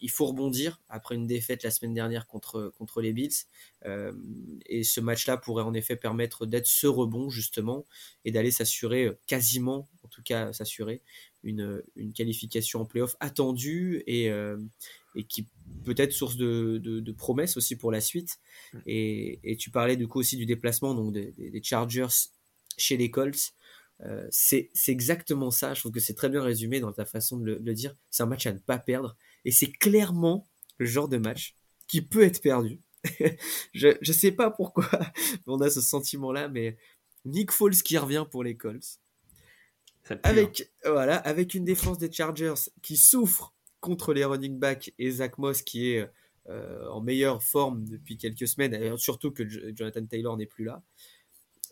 [0.00, 3.32] il faut rebondir après une défaite la semaine dernière contre, contre les Bills.
[3.84, 4.12] Euh,
[4.66, 7.84] et ce match-là pourrait en effet permettre d'être ce rebond justement
[8.24, 11.02] et d'aller s'assurer euh, quasiment, en tout cas s'assurer,
[11.42, 14.56] une, une, qualification en playoff attendue et, euh,
[15.14, 15.46] et qui
[15.84, 18.38] peut être source de, de, de, promesses aussi pour la suite.
[18.72, 18.78] Mm.
[18.86, 22.30] Et, et, tu parlais du coup aussi du déplacement donc des, des Chargers
[22.76, 23.54] chez les Colts.
[24.04, 25.74] Euh, c'est exactement ça.
[25.74, 27.94] Je trouve que c'est très bien résumé dans ta façon de le, de le dire.
[28.10, 29.16] C'est un match à ne pas perdre.
[29.44, 30.48] Et c'est clairement
[30.78, 32.80] le genre de match qui peut être perdu.
[33.74, 34.88] je ne sais pas pourquoi
[35.46, 36.76] on a ce sentiment-là, mais
[37.24, 38.98] Nick Foles qui revient pour les Colts.
[40.24, 45.38] Avec, voilà, avec une défense des Chargers qui souffre contre les running backs et Zach
[45.38, 46.10] Moss qui est
[46.48, 50.82] euh, en meilleure forme depuis quelques semaines, surtout que Jonathan Taylor n'est plus là.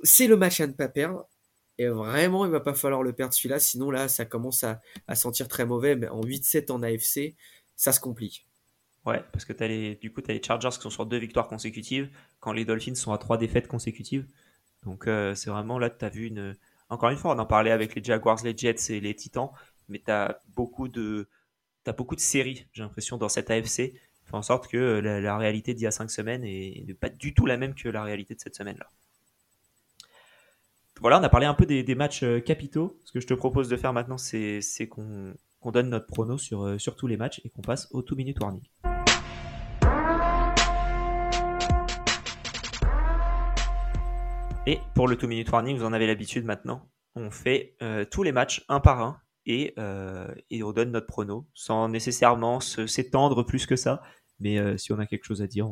[0.04, 1.28] C'est le match à ne pas perdre.
[1.80, 4.82] Et vraiment, il va pas falloir le perdre celui-là, sinon là, ça commence à,
[5.14, 5.96] sentir très mauvais.
[5.96, 7.36] Mais en 8-7 en AFC,
[7.74, 8.46] ça se complique.
[9.06, 11.16] Ouais, parce que as les, du coup, tu as les Chargers qui sont sur deux
[11.16, 14.26] victoires consécutives, quand les Dolphins sont à trois défaites consécutives.
[14.84, 16.54] Donc euh, c'est vraiment là, tu as vu une...
[16.90, 19.48] Encore une fois, on en parlait avec les Jaguars, les Jets et les Titans,
[19.88, 21.30] mais tu as beaucoup de...
[21.86, 23.94] As beaucoup de séries, j'ai l'impression, dans cette AFC.
[24.26, 27.32] Fait en sorte que la, la réalité d'il y a cinq semaines est pas du
[27.32, 28.86] tout la même que la réalité de cette semaine-là
[31.00, 33.00] voilà, on a parlé un peu des, matchs euh, capitaux.
[33.06, 35.32] Ce que je te propose de faire maintenant, c'est qu'on
[35.62, 38.14] qu donne notre prono sur, euh, sur tous les matchs et qu'on passe au 2
[38.16, 38.60] minute warning.
[44.66, 46.86] Et pour le 2 minute warning, vous en avez l'habitude maintenant.
[47.14, 51.88] On fait euh, tous les matchs un par un et, on donne notre prono sans
[51.88, 54.02] nécessairement s'étendre plus que ça.
[54.38, 55.66] Mais si on a quelque chose à dire,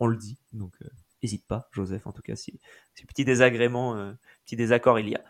[0.00, 0.38] on, le dit.
[0.52, 0.74] Donc
[1.22, 2.60] n'hésite pas, Joseph, en tout cas, si,
[2.94, 4.12] si petit désagrément,
[4.44, 5.24] petit désaccord il y a.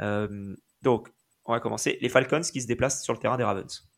[0.00, 1.08] Euh, donc,
[1.44, 1.98] on va commencer.
[2.00, 3.88] Les Falcons qui se déplacent sur le terrain des Ravens.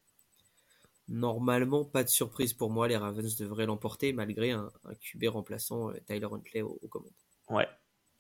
[1.08, 2.88] Normalement, pas de surprise pour moi.
[2.88, 7.12] Les Ravens devraient l'emporter malgré un, un QB remplaçant euh, Tyler Huntley aux, aux commandes.
[7.48, 7.68] Ouais.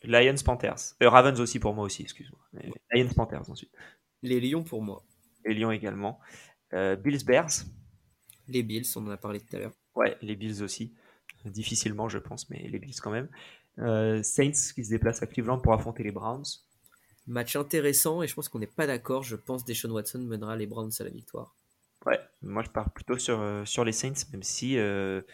[0.04, 0.94] Lions Panthers.
[1.02, 2.40] Euh, Ravens aussi pour moi aussi, excuse-moi.
[2.92, 3.72] Lions Panthers ensuite.
[4.22, 5.04] Les Lions pour moi.
[5.44, 6.20] Les Lions également.
[6.72, 7.64] Bills Bears.
[8.48, 9.72] Les Bills, on en a parlé tout à l'heure.
[9.94, 10.94] Ouais, les Bills aussi.
[11.44, 13.28] Difficilement, je pense, mais les Bills quand même.
[13.78, 16.44] Euh, Saints qui se déplacent à Cleveland pour affronter les Browns.
[17.26, 19.22] Match intéressant et je pense qu'on n'est pas d'accord.
[19.22, 21.54] Je pense que Deshaun Watson mènera les Browns à la victoire.
[22.06, 25.24] Ouais, moi je pars plutôt sur, sur les Saints, même si il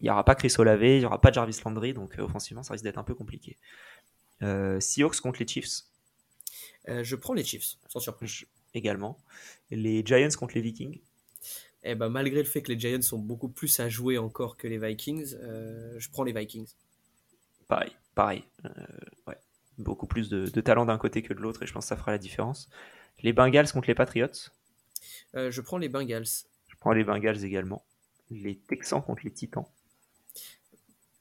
[0.00, 2.84] n'y aura pas Chris Olave, il n'y aura pas Jarvis Landry, donc offensivement ça risque
[2.84, 3.56] d'être un peu compliqué.
[4.40, 5.82] Seahawks contre les Chiefs.
[6.86, 8.46] je prends les Chiefs, sans surprise
[8.76, 9.18] également.
[9.70, 11.00] Les Giants contre les Vikings.
[11.82, 14.66] Eh ben, malgré le fait que les Giants sont beaucoup plus à jouer encore que
[14.66, 16.66] les Vikings, euh, je prends les Vikings.
[17.68, 18.44] Pareil, pareil.
[18.64, 18.70] Euh,
[19.26, 19.36] ouais.
[19.78, 22.12] Beaucoup plus de, talent d'un côté que de l'autre et je pense que ça fera
[22.12, 22.68] la différence.
[23.22, 24.50] Les Bengals contre les Patriots.
[25.34, 26.24] Euh, je prends les Bengals.
[26.68, 27.84] Je prends les Bengals également.
[28.30, 29.66] Les Texans contre les Titans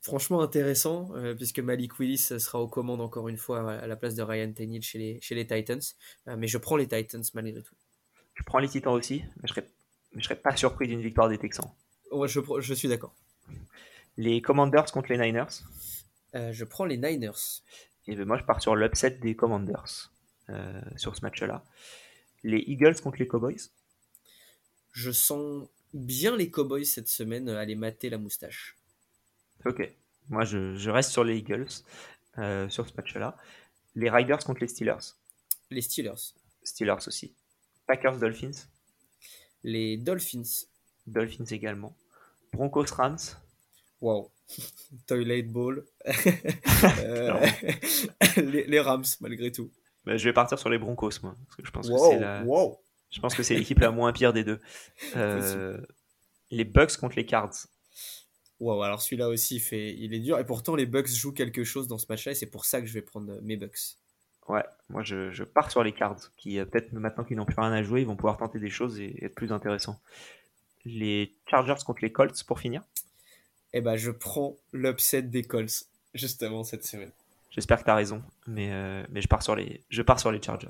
[0.06, 4.14] franchement intéressant, euh, puisque Malik Willis sera aux commandes encore une fois à la place
[4.14, 5.82] de Ryan Tannehill chez les, chez les Titans.
[6.28, 7.76] Euh, mais je prends les Titans malgré tout.
[8.36, 9.68] Je prends les Titans aussi, mais je serais,
[10.22, 11.72] serais pas surpris d'une victoire des Texans.
[12.12, 13.16] Ouais, je, je suis d'accord.
[14.18, 15.64] Les Commanders contre les Niners
[16.36, 17.62] euh, Je prends les Niners.
[18.08, 20.12] Et ben moi, je pars sur l'upset des Commanders
[20.96, 21.66] sur ce match-là.
[22.44, 23.72] Les Eagles contre les Cowboys
[24.92, 28.78] Je sens bien les Cowboys cette semaine aller mater la moustache.
[29.66, 29.92] Ok.
[30.30, 31.68] Moi, je, reste sur les Eagles
[32.38, 33.38] euh, sur ce match-là.
[33.96, 35.16] Les Riders contre les Steelers.
[35.70, 36.34] Les Steelers.
[36.64, 37.36] Steelers aussi.
[37.88, 38.68] Packers Dolphins.
[39.64, 40.68] Les Dolphins.
[41.08, 41.96] Dolphins également.
[42.52, 43.18] Broncos Rams.
[44.02, 44.32] Wow.
[45.08, 45.84] Toilet Ball.
[47.00, 47.48] Euh,
[48.38, 49.72] les, Rams, malgré tout.
[50.06, 51.36] Bah, je vais partir sur les Broncos, moi.
[51.46, 52.44] Parce que je pense que c'est la...
[53.10, 54.60] Je pense que c'est l'équipe la moins pire des deux.
[55.16, 55.80] Euh,
[56.52, 57.56] les Bucks contre les Cards.
[58.60, 60.38] Wow, alors celui-là aussi, il, fait, il est dur.
[60.38, 62.34] Et pourtant, les Bucks jouent quelque chose dans ce match-là.
[62.34, 63.98] Et c'est pour ça que je vais prendre euh, mes Bucks.
[64.48, 66.32] Ouais, moi je, pars sur les cards.
[66.38, 69.00] Qui peut-être maintenant qu'ils n'ont plus rien à jouer, ils vont pouvoir tenter des choses
[69.00, 70.00] et être plus intéressants.
[70.84, 72.84] Les Chargers contre les Colts pour finir
[73.76, 77.12] Eh ben, je prends l'upset des Colts, justement, cette semaine.
[77.52, 80.32] J'espère que tu as raison, mais, euh, mais je, pars sur les, je pars sur
[80.32, 80.68] les Chargers.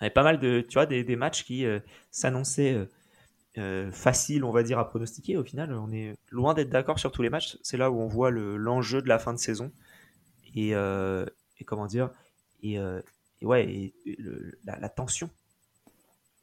[0.00, 1.66] Il y avait pas mal de, tu vois, des, matchs qui
[2.10, 2.86] s'annonçaient
[3.58, 5.36] euh, facile, on va dire, à pronostiquer.
[5.36, 7.58] Au final, on est loin d'être d'accord sur tous les matchs.
[7.62, 9.70] C'est là où on voit l'enjeu de la fin de saison
[10.54, 11.26] et, euh,
[11.66, 12.10] comment dire
[12.62, 13.00] et, euh,
[13.42, 13.94] ouais et
[14.64, 15.28] la, tension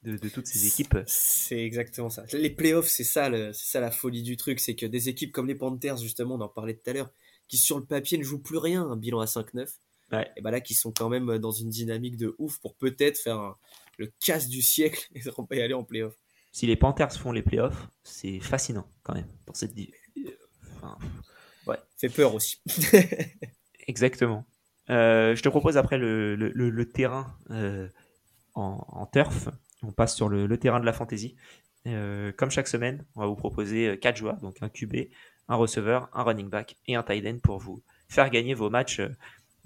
[0.04, 0.98] de, toutes ces équipes.
[1.06, 2.24] C'est exactement ça.
[2.34, 5.48] Les playoffs, c'est ça, c'est ça la folie du truc, c'est que des équipes comme
[5.48, 7.12] les Panthers, justement, on en parlait tout à l'heure,
[7.48, 9.68] qui sur le papier ne jouent plus rien, un bilan à 5-9.
[10.12, 13.56] Et bah là, qui sont quand même dans une dynamique de ouf pour peut-être faire
[13.98, 15.22] le casse du siècle et
[15.58, 16.16] y aller en playoff
[16.52, 19.74] si les Panthers font les playoffs, c'est fascinant quand même pour cette.
[20.76, 20.98] Enfin,
[21.68, 21.78] ouais.
[21.98, 22.62] Fait peur aussi.
[23.88, 24.46] Exactement.
[24.90, 27.88] Euh, je te propose après le, le, terrain euh,
[28.56, 29.50] en, turf.
[29.84, 31.36] On passe sur le, terrain de la fantasy.
[31.88, 34.96] Euh, comme chaque semaine, on va vous proposer quatre joueurs, donc un QB,
[35.48, 39.00] un receveur, un running back et un tight end pour vous faire gagner vos matchs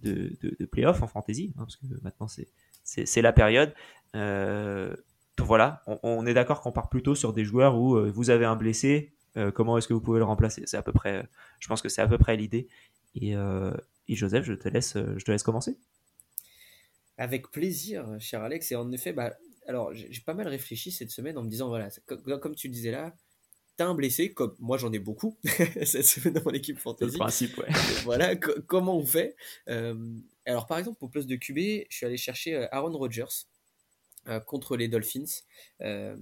[0.03, 2.27] de, de, de playoff en fantasy, hein, parce que maintenant
[2.83, 3.73] c'est la période
[5.41, 8.55] voilà, on, est d'accord qu'on part plutôt sur des joueurs où euh, vous avez un
[8.55, 10.63] blessé, euh, comment est-ce que vous pouvez le remplacer?
[10.65, 11.27] C'est à peu près,
[11.59, 12.67] je pense que c'est à peu près l'idée.
[13.15, 13.73] Et, euh,
[14.09, 15.77] Joseph, je te laisse, je te laisse commencer.
[17.17, 18.71] Avec plaisir, cher Alex.
[18.71, 19.33] Et en effet, bah,
[19.67, 22.91] alors j'ai pas mal réfléchi cette semaine en me disant voilà, comme, tu le disais
[22.91, 23.15] là,
[23.77, 25.37] t'as un blessé, comme moi j'en ai beaucoup
[25.83, 27.13] cette semaine dans mon équipe fantasy.
[27.13, 27.67] Le principe, ouais.
[28.03, 29.35] voilà, comment on fait
[30.45, 33.45] Alors par exemple, pour poste de QB, je suis allé chercher Aaron Rodgers.
[34.29, 35.25] Euh, contre les Dolphins.
[35.81, 36.15] Euh,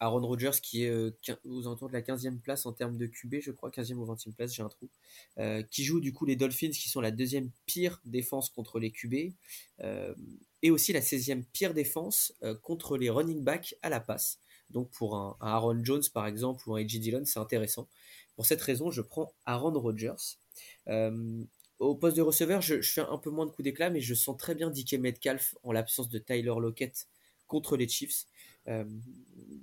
[0.00, 1.10] Aaron Rodgers qui est euh,
[1.44, 4.54] aux de la 15e place en termes de QB, je crois, 15e ou 20e place,
[4.54, 4.88] j'ai un trou,
[5.70, 9.32] qui joue du coup les Dolphins qui sont la deuxième pire défense contre les QB,
[10.62, 14.38] et aussi la 16e pire défense contre les running backs à la passe.
[14.70, 17.00] Donc pour un, Aaron Jones par exemple ou un A.J.
[17.00, 17.88] Dillon, c'est intéressant.
[18.34, 20.36] Pour cette raison, je prends Aaron Rodgers.
[21.78, 24.36] au poste de receveur, je, fais un peu moins de coups d'éclat, mais je sens
[24.36, 27.06] très bien DK Metcalf en l'absence de Tyler Lockett
[27.46, 28.26] contre les Chiefs.
[28.68, 28.84] Euh,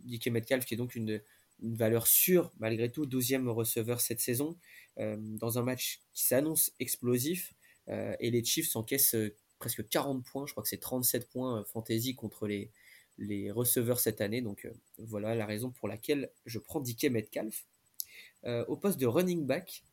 [0.05, 1.21] DK Metcalf qui est donc une,
[1.61, 4.57] valeur sûre malgré tout, 12e receveur cette saison,
[4.97, 7.53] euh, dans un match qui s'annonce explosif.
[7.87, 9.15] Euh, et les Chiefs encaissent
[9.59, 12.69] presque 40 points, je crois que c'est 37 points fantasy contre les,
[13.17, 14.41] les receveurs cette année.
[14.41, 17.65] Donc voilà la raison pour laquelle je prends DK Metcalf.
[18.45, 19.83] au poste de running back,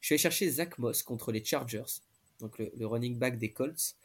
[0.00, 2.00] je vais chercher Zach Moss contre les Chargers,
[2.40, 3.96] donc le, le running back des Colts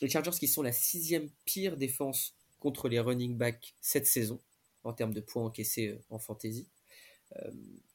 [0.00, 4.40] les Chargers qui sont la sixième pire défense contre les running backs cette saison,
[4.84, 6.68] en termes de points encaissés euh, en fantasy.
[7.36, 7.50] Euh,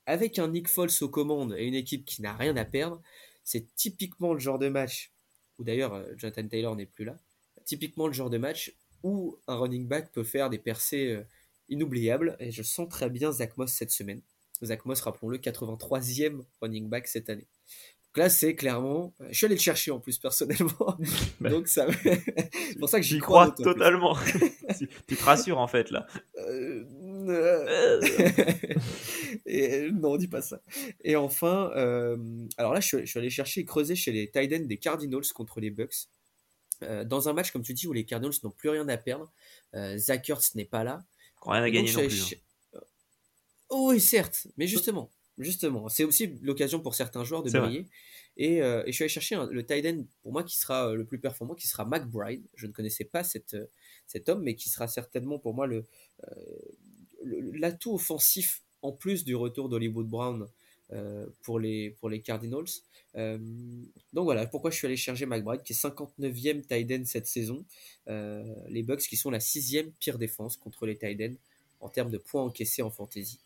[0.06, 3.02] avec un Nick Foles aux commandes et une équipe qui n'a rien à perdre,
[3.44, 5.12] c'est typiquement le genre de match
[5.58, 7.18] où d'ailleurs Jonathan Taylor n'est plus là.
[7.66, 11.24] Typiquement le genre de match où un running back peut faire des percées
[11.70, 12.36] inoubliables.
[12.40, 14.22] Et je sens très bien Zach Moss cette semaine.
[14.64, 17.48] Zach Moss, rappelons-le, 83e running back cette année.
[18.14, 19.14] Donc là, c'est clairement.
[19.30, 20.98] Je suis allé le chercher en plus personnellement.
[21.40, 21.50] Bah.
[21.50, 21.88] Donc ça.
[22.04, 23.52] c'est pour ça que j'y crois.
[23.52, 24.18] totalement.
[25.08, 26.06] tu te rassures en fait là.
[26.38, 26.84] Euh,
[29.46, 30.62] et, non, dis pas ça.
[31.06, 32.18] Et enfin, euh,
[32.58, 35.72] alors là, je suis, allé chercher et creuser chez les Titans des Cardinals contre les
[35.72, 36.10] Bucks.
[36.84, 39.32] Euh, dans un match, comme tu dis, où les Cardinals n'ont plus rien à perdre,
[39.96, 41.02] Zach Ertz n'est pas là.
[41.44, 42.36] Rien à gagner non plus.
[42.74, 42.80] Hein.
[43.70, 45.10] Oh, oui, certes, mais justement,
[45.42, 47.88] justement, c'est aussi l'occasion pour certains joueurs de briller.
[48.38, 51.20] Et, et, je suis allé chercher le tight end pour moi qui sera le plus
[51.20, 52.44] performant, qui sera McBride.
[52.56, 53.58] Je ne connaissais pas cette,
[54.08, 55.86] cet homme, mais qui sera certainement pour moi le,
[57.24, 60.48] l'atout offensif en plus du retour d'Hollywood Brown
[60.94, 62.66] euh, pour, les, pour les Cardinals.
[63.16, 63.38] Euh,
[64.14, 67.66] donc voilà pourquoi je suis allé chercher McBride qui est 59e tight end cette saison.
[68.08, 71.36] Euh, les Bucks qui sont la sixième pire défense contre les tight ends
[71.82, 73.42] en termes de points encaissés en fantasy.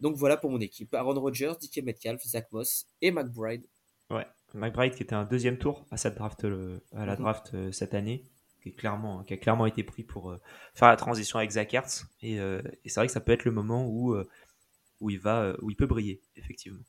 [0.00, 0.94] donc voilà pour mon équipe.
[0.94, 3.66] Aaron Rodgers, DK Metcalf, Zach Moss et McBride.
[4.10, 7.18] Ouais, McBride qui était un deuxième tour à, cette draft, à la mhm.
[7.20, 8.24] draft cette année
[8.60, 10.40] qui, clairement, qui a clairement été pris pour euh,
[10.74, 12.06] faire la transition avec Zach Ertz.
[12.22, 14.28] Et, euh, et c'est vrai que ça peut être le moment où, euh,
[15.00, 16.84] où, il, va, où il peut briller, effectivement.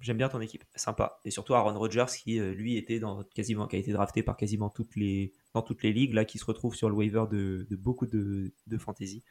[0.00, 1.20] J'aime bien ton équipe, sympa.
[1.24, 4.70] Et surtout Aaron Rodgers qui, lui, était dans quasiment, qui a été drafté par quasiment
[4.70, 8.06] toutes les, dans toutes les ligues, là, qui se retrouve sur le waiver de, beaucoup
[8.06, 9.22] de, de fantasy.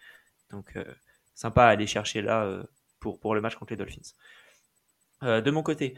[0.51, 0.78] Donc,
[1.36, 2.64] sympa à aller chercher là
[2.99, 4.14] pour, pour le match contre les Dolphins.
[5.22, 5.95] de mon côté,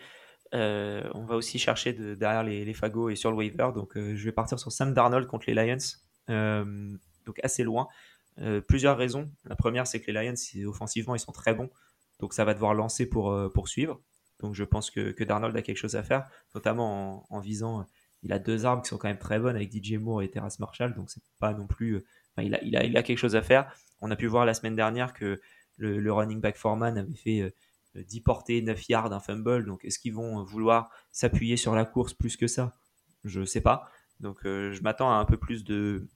[0.53, 3.69] euh, on va aussi chercher derrière les, fagots et sur le waiver.
[3.73, 5.77] Donc, euh, je vais partir sur Sam Darnold contre les Lions.
[6.29, 6.95] Euh,
[7.25, 7.87] donc, assez loin.
[8.67, 9.31] plusieurs raisons.
[9.45, 11.69] La première, c'est que les Lions, offensivement, ils sont très bons.
[12.19, 14.01] Donc, ça va devoir lancer pour poursuivre.
[14.39, 17.85] Donc, je pense que, Darnold a quelque chose à faire, notamment en, visant.
[18.23, 20.59] Il a deux armes qui sont quand même très bonnes avec DJ Moore et Terrace
[20.59, 20.93] Marshall.
[20.95, 22.03] Donc, c'est pas non plus.
[22.37, 23.71] il, a, a, quelque chose à faire.
[24.01, 25.39] On a pu voir la semaine dernière que
[25.77, 27.55] le, running back Foreman avait fait
[27.95, 29.65] 10 portées, 9 yards, un fumble.
[29.65, 32.73] Donc est-ce qu'ils vont vouloir s'appuyer sur la course plus que ça?
[33.23, 33.89] Je ne sais pas.
[34.19, 36.07] Donc euh, je m'attends à un peu plus de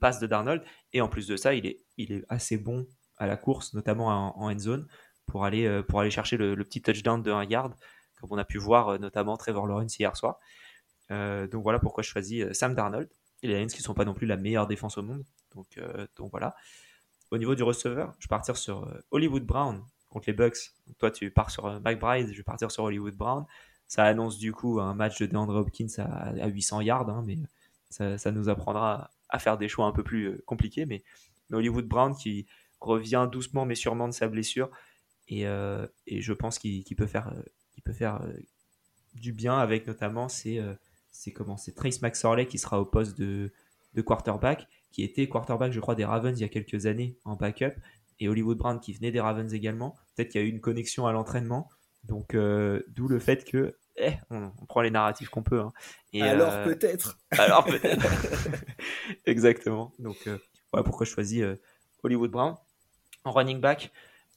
[0.00, 0.62] passes de Darnold.
[0.92, 2.86] Et en plus de ça, il est assez bon
[3.16, 4.86] à la course, notamment en, end zone,
[5.26, 7.74] pour aller, euh, pour aller chercher le, petit touchdown de 1 yard,
[8.20, 10.38] comme on a pu voir euh, notamment Trevor Lawrence hier soir.
[11.10, 13.08] donc voilà pourquoi je choisis Sam Darnold.
[13.42, 15.22] Et les Lions qui ne sont pas non plus la meilleure défense au monde.
[15.54, 15.78] Donc,
[16.16, 16.54] donc voilà.
[17.30, 20.72] Au niveau du receveur, je vais partir sur Hollywood Brown, contre les Bucks.
[20.98, 23.44] toi, tu pars sur euh, McBride, je vais partir sur Hollywood Brown.
[23.88, 27.38] Ça annonce du coup un match de DeAndre Hopkins à, 800 yards, hein, mais
[27.90, 30.86] ça, nous apprendra à faire des choix un peu plus euh, compliqués.
[30.86, 31.02] Mais,
[31.52, 32.46] Hollywood Brown qui
[32.80, 34.70] revient doucement mais sûrement de sa blessure.
[35.28, 37.34] Et, euh, je pense qu'il peut faire,
[37.84, 38.20] peut faire
[39.14, 40.60] du bien avec notamment c'est
[41.32, 43.52] comment c'est Trace McSorley qui sera au poste de,
[43.94, 47.36] de, quarterback, qui était quarterback je crois des Ravens il y a quelques années en
[47.36, 47.74] backup
[48.20, 49.96] et Hollywood Brown qui venait des Ravens également.
[50.14, 51.68] Peut-être qu'il y a eu une connexion à l'entraînement.
[52.04, 55.60] Donc, euh, d'où le fait que eh, on, prend les narratifs qu'on peut.
[55.60, 55.72] Hein.
[56.12, 57.18] Et, alors euh, peut-être.
[57.30, 58.06] Alors peut-être.
[59.26, 59.92] Exactement.
[59.98, 60.38] Donc, euh,
[60.72, 61.44] voilà pourquoi je choisis
[62.02, 62.56] Hollywood Brown.
[63.24, 63.90] En running back,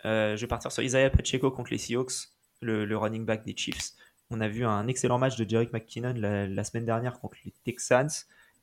[0.03, 2.29] je vais partir sur Isaiah Pacheco contre les Seahawks,
[2.61, 3.93] le, running back des Chiefs.
[4.29, 8.09] On a vu un excellent match de Jerick McKinnon la, semaine dernière contre les Texans,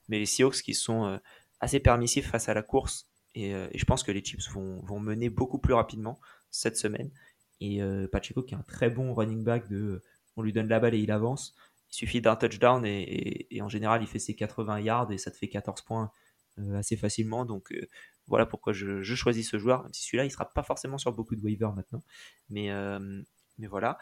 [0.08, 1.18] mais les Seahawks qui sont
[1.60, 5.28] assez permissifs face à la course euh, et, je pense que les Chips vont, mener
[5.28, 6.20] beaucoup plus rapidement
[6.50, 7.10] cette semaine.
[7.60, 9.64] Et euh, Pacheco, qui est un très bon running back,
[10.36, 11.54] on lui donne la balle et il avance.
[11.90, 15.36] Il suffit d'un touchdown et, en général, il fait ses 80 yards et ça te
[15.36, 16.10] fait 14 points
[16.58, 17.44] euh, assez facilement.
[17.44, 17.72] Donc
[18.26, 19.82] voilà pourquoi je, choisis ce joueur.
[19.82, 22.02] Même si celui-là, il sera pas forcément sur beaucoup de waivers maintenant.
[22.50, 22.70] Mais,
[23.58, 23.98] mais voilà.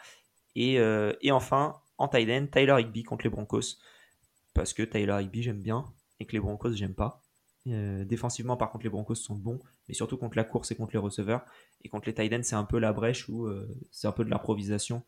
[0.55, 0.75] Et,
[1.21, 3.77] et enfin, en Thailand, Tyler Higby contre les Broncos.
[4.53, 5.85] Parce que Tyler Higby, j'aime bien
[6.19, 7.21] et que les Broncos, j'aime pas.
[7.67, 10.93] Euh, défensivement, par contre, les Broncos sont bons, mais surtout contre la course et contre
[10.93, 11.45] les receveurs.
[11.81, 14.29] Et contre les Titans, c'est un peu la brèche où euh, c'est un peu de
[14.29, 15.03] l'improvisation.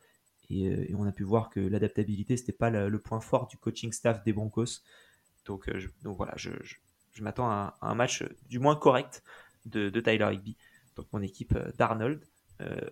[0.52, 3.92] Euh, et, on a pu voir que l'adaptabilité, c'était pas le point fort du coaching
[3.92, 4.82] staff des Broncos.
[5.46, 5.70] Donc,
[6.02, 6.52] donc voilà, je,
[7.22, 9.24] m'attends à, un match du moins correct
[9.66, 10.58] de, Tyler Higby.
[10.96, 12.24] Donc mon équipe d'Arnold,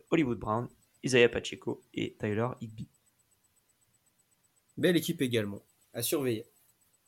[0.09, 0.67] Hollywood Brown,
[1.03, 2.87] Isaiah Pacheco et Tyler Higby.
[4.77, 5.61] Belle équipe également,
[5.93, 6.45] à surveiller.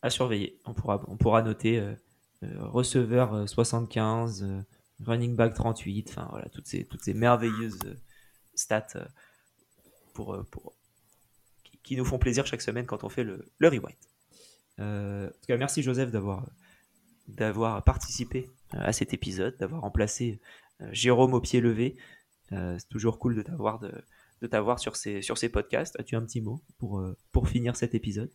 [0.01, 0.59] À surveiller.
[0.66, 1.80] On pourra, on pourra noter
[2.43, 4.61] euh, receveur 75, euh, euh,
[5.03, 7.80] running back 38, enfin voilà, toutes ces, toutes ces merveilleuses
[8.53, 9.09] stats
[10.13, 10.76] pour, pour,
[11.84, 13.95] qui, nous font plaisir chaque semaine quand on fait le, le rewind.
[14.80, 16.45] en tout cas, merci Joseph d'avoir
[17.28, 20.40] d'avoir participé à cet épisode, d'avoir remplacé
[20.92, 21.96] Jérôme au pied levé.
[22.52, 26.00] c'est toujours cool de t'avoir de, t'avoir sur ces, sur ces podcasts.
[26.00, 28.30] As-tu un petit mot pour, pour finir cet épisode?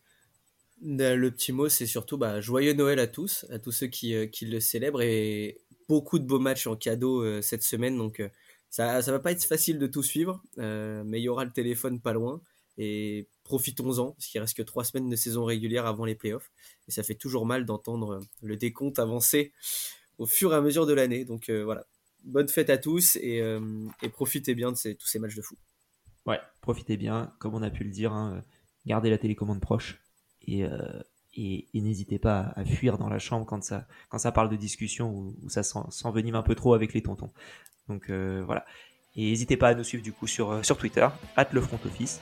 [0.81, 4.45] Le petit mot, c'est surtout bah, joyeux Noël à tous, à tous ceux qui, qui,
[4.45, 7.97] le célèbrent et beaucoup de beaux matchs en cadeau cette semaine.
[7.97, 8.21] Donc
[8.69, 12.01] ça, ça va pas être facile de tout suivre, mais il y aura le téléphone
[12.01, 12.41] pas loin.
[12.77, 16.49] Et profitons-en, parce qu'il reste que trois semaines de saison régulière avant les playoffs.
[16.87, 19.51] Et ça fait toujours mal d'entendre le décompte avancer
[20.17, 21.25] au fur et à mesure de l'année.
[21.25, 21.85] Donc euh, voilà,
[22.23, 23.59] bonne fête à tous et, euh,
[24.13, 25.57] profitez bien de tous ces matchs de fou.
[26.25, 28.41] Ouais, profitez bien, comme on a pu le dire, hein,
[28.85, 29.99] gardez la télécommande proche
[30.47, 30.79] et, euh,
[31.73, 36.35] n'hésitez pas à, fuir dans la chambre quand ça, parle de discussion ou, ça s'envenime
[36.35, 37.31] un peu trop avec les tontons.
[37.89, 38.65] Donc voilà.
[39.17, 42.21] Et n'hésitez pas à nous suivre du coup sur, sur Twitter, at le front office.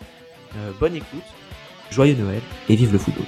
[0.57, 1.23] Euh, bonne écoute,
[1.91, 3.25] joyeux Noël et vive le football.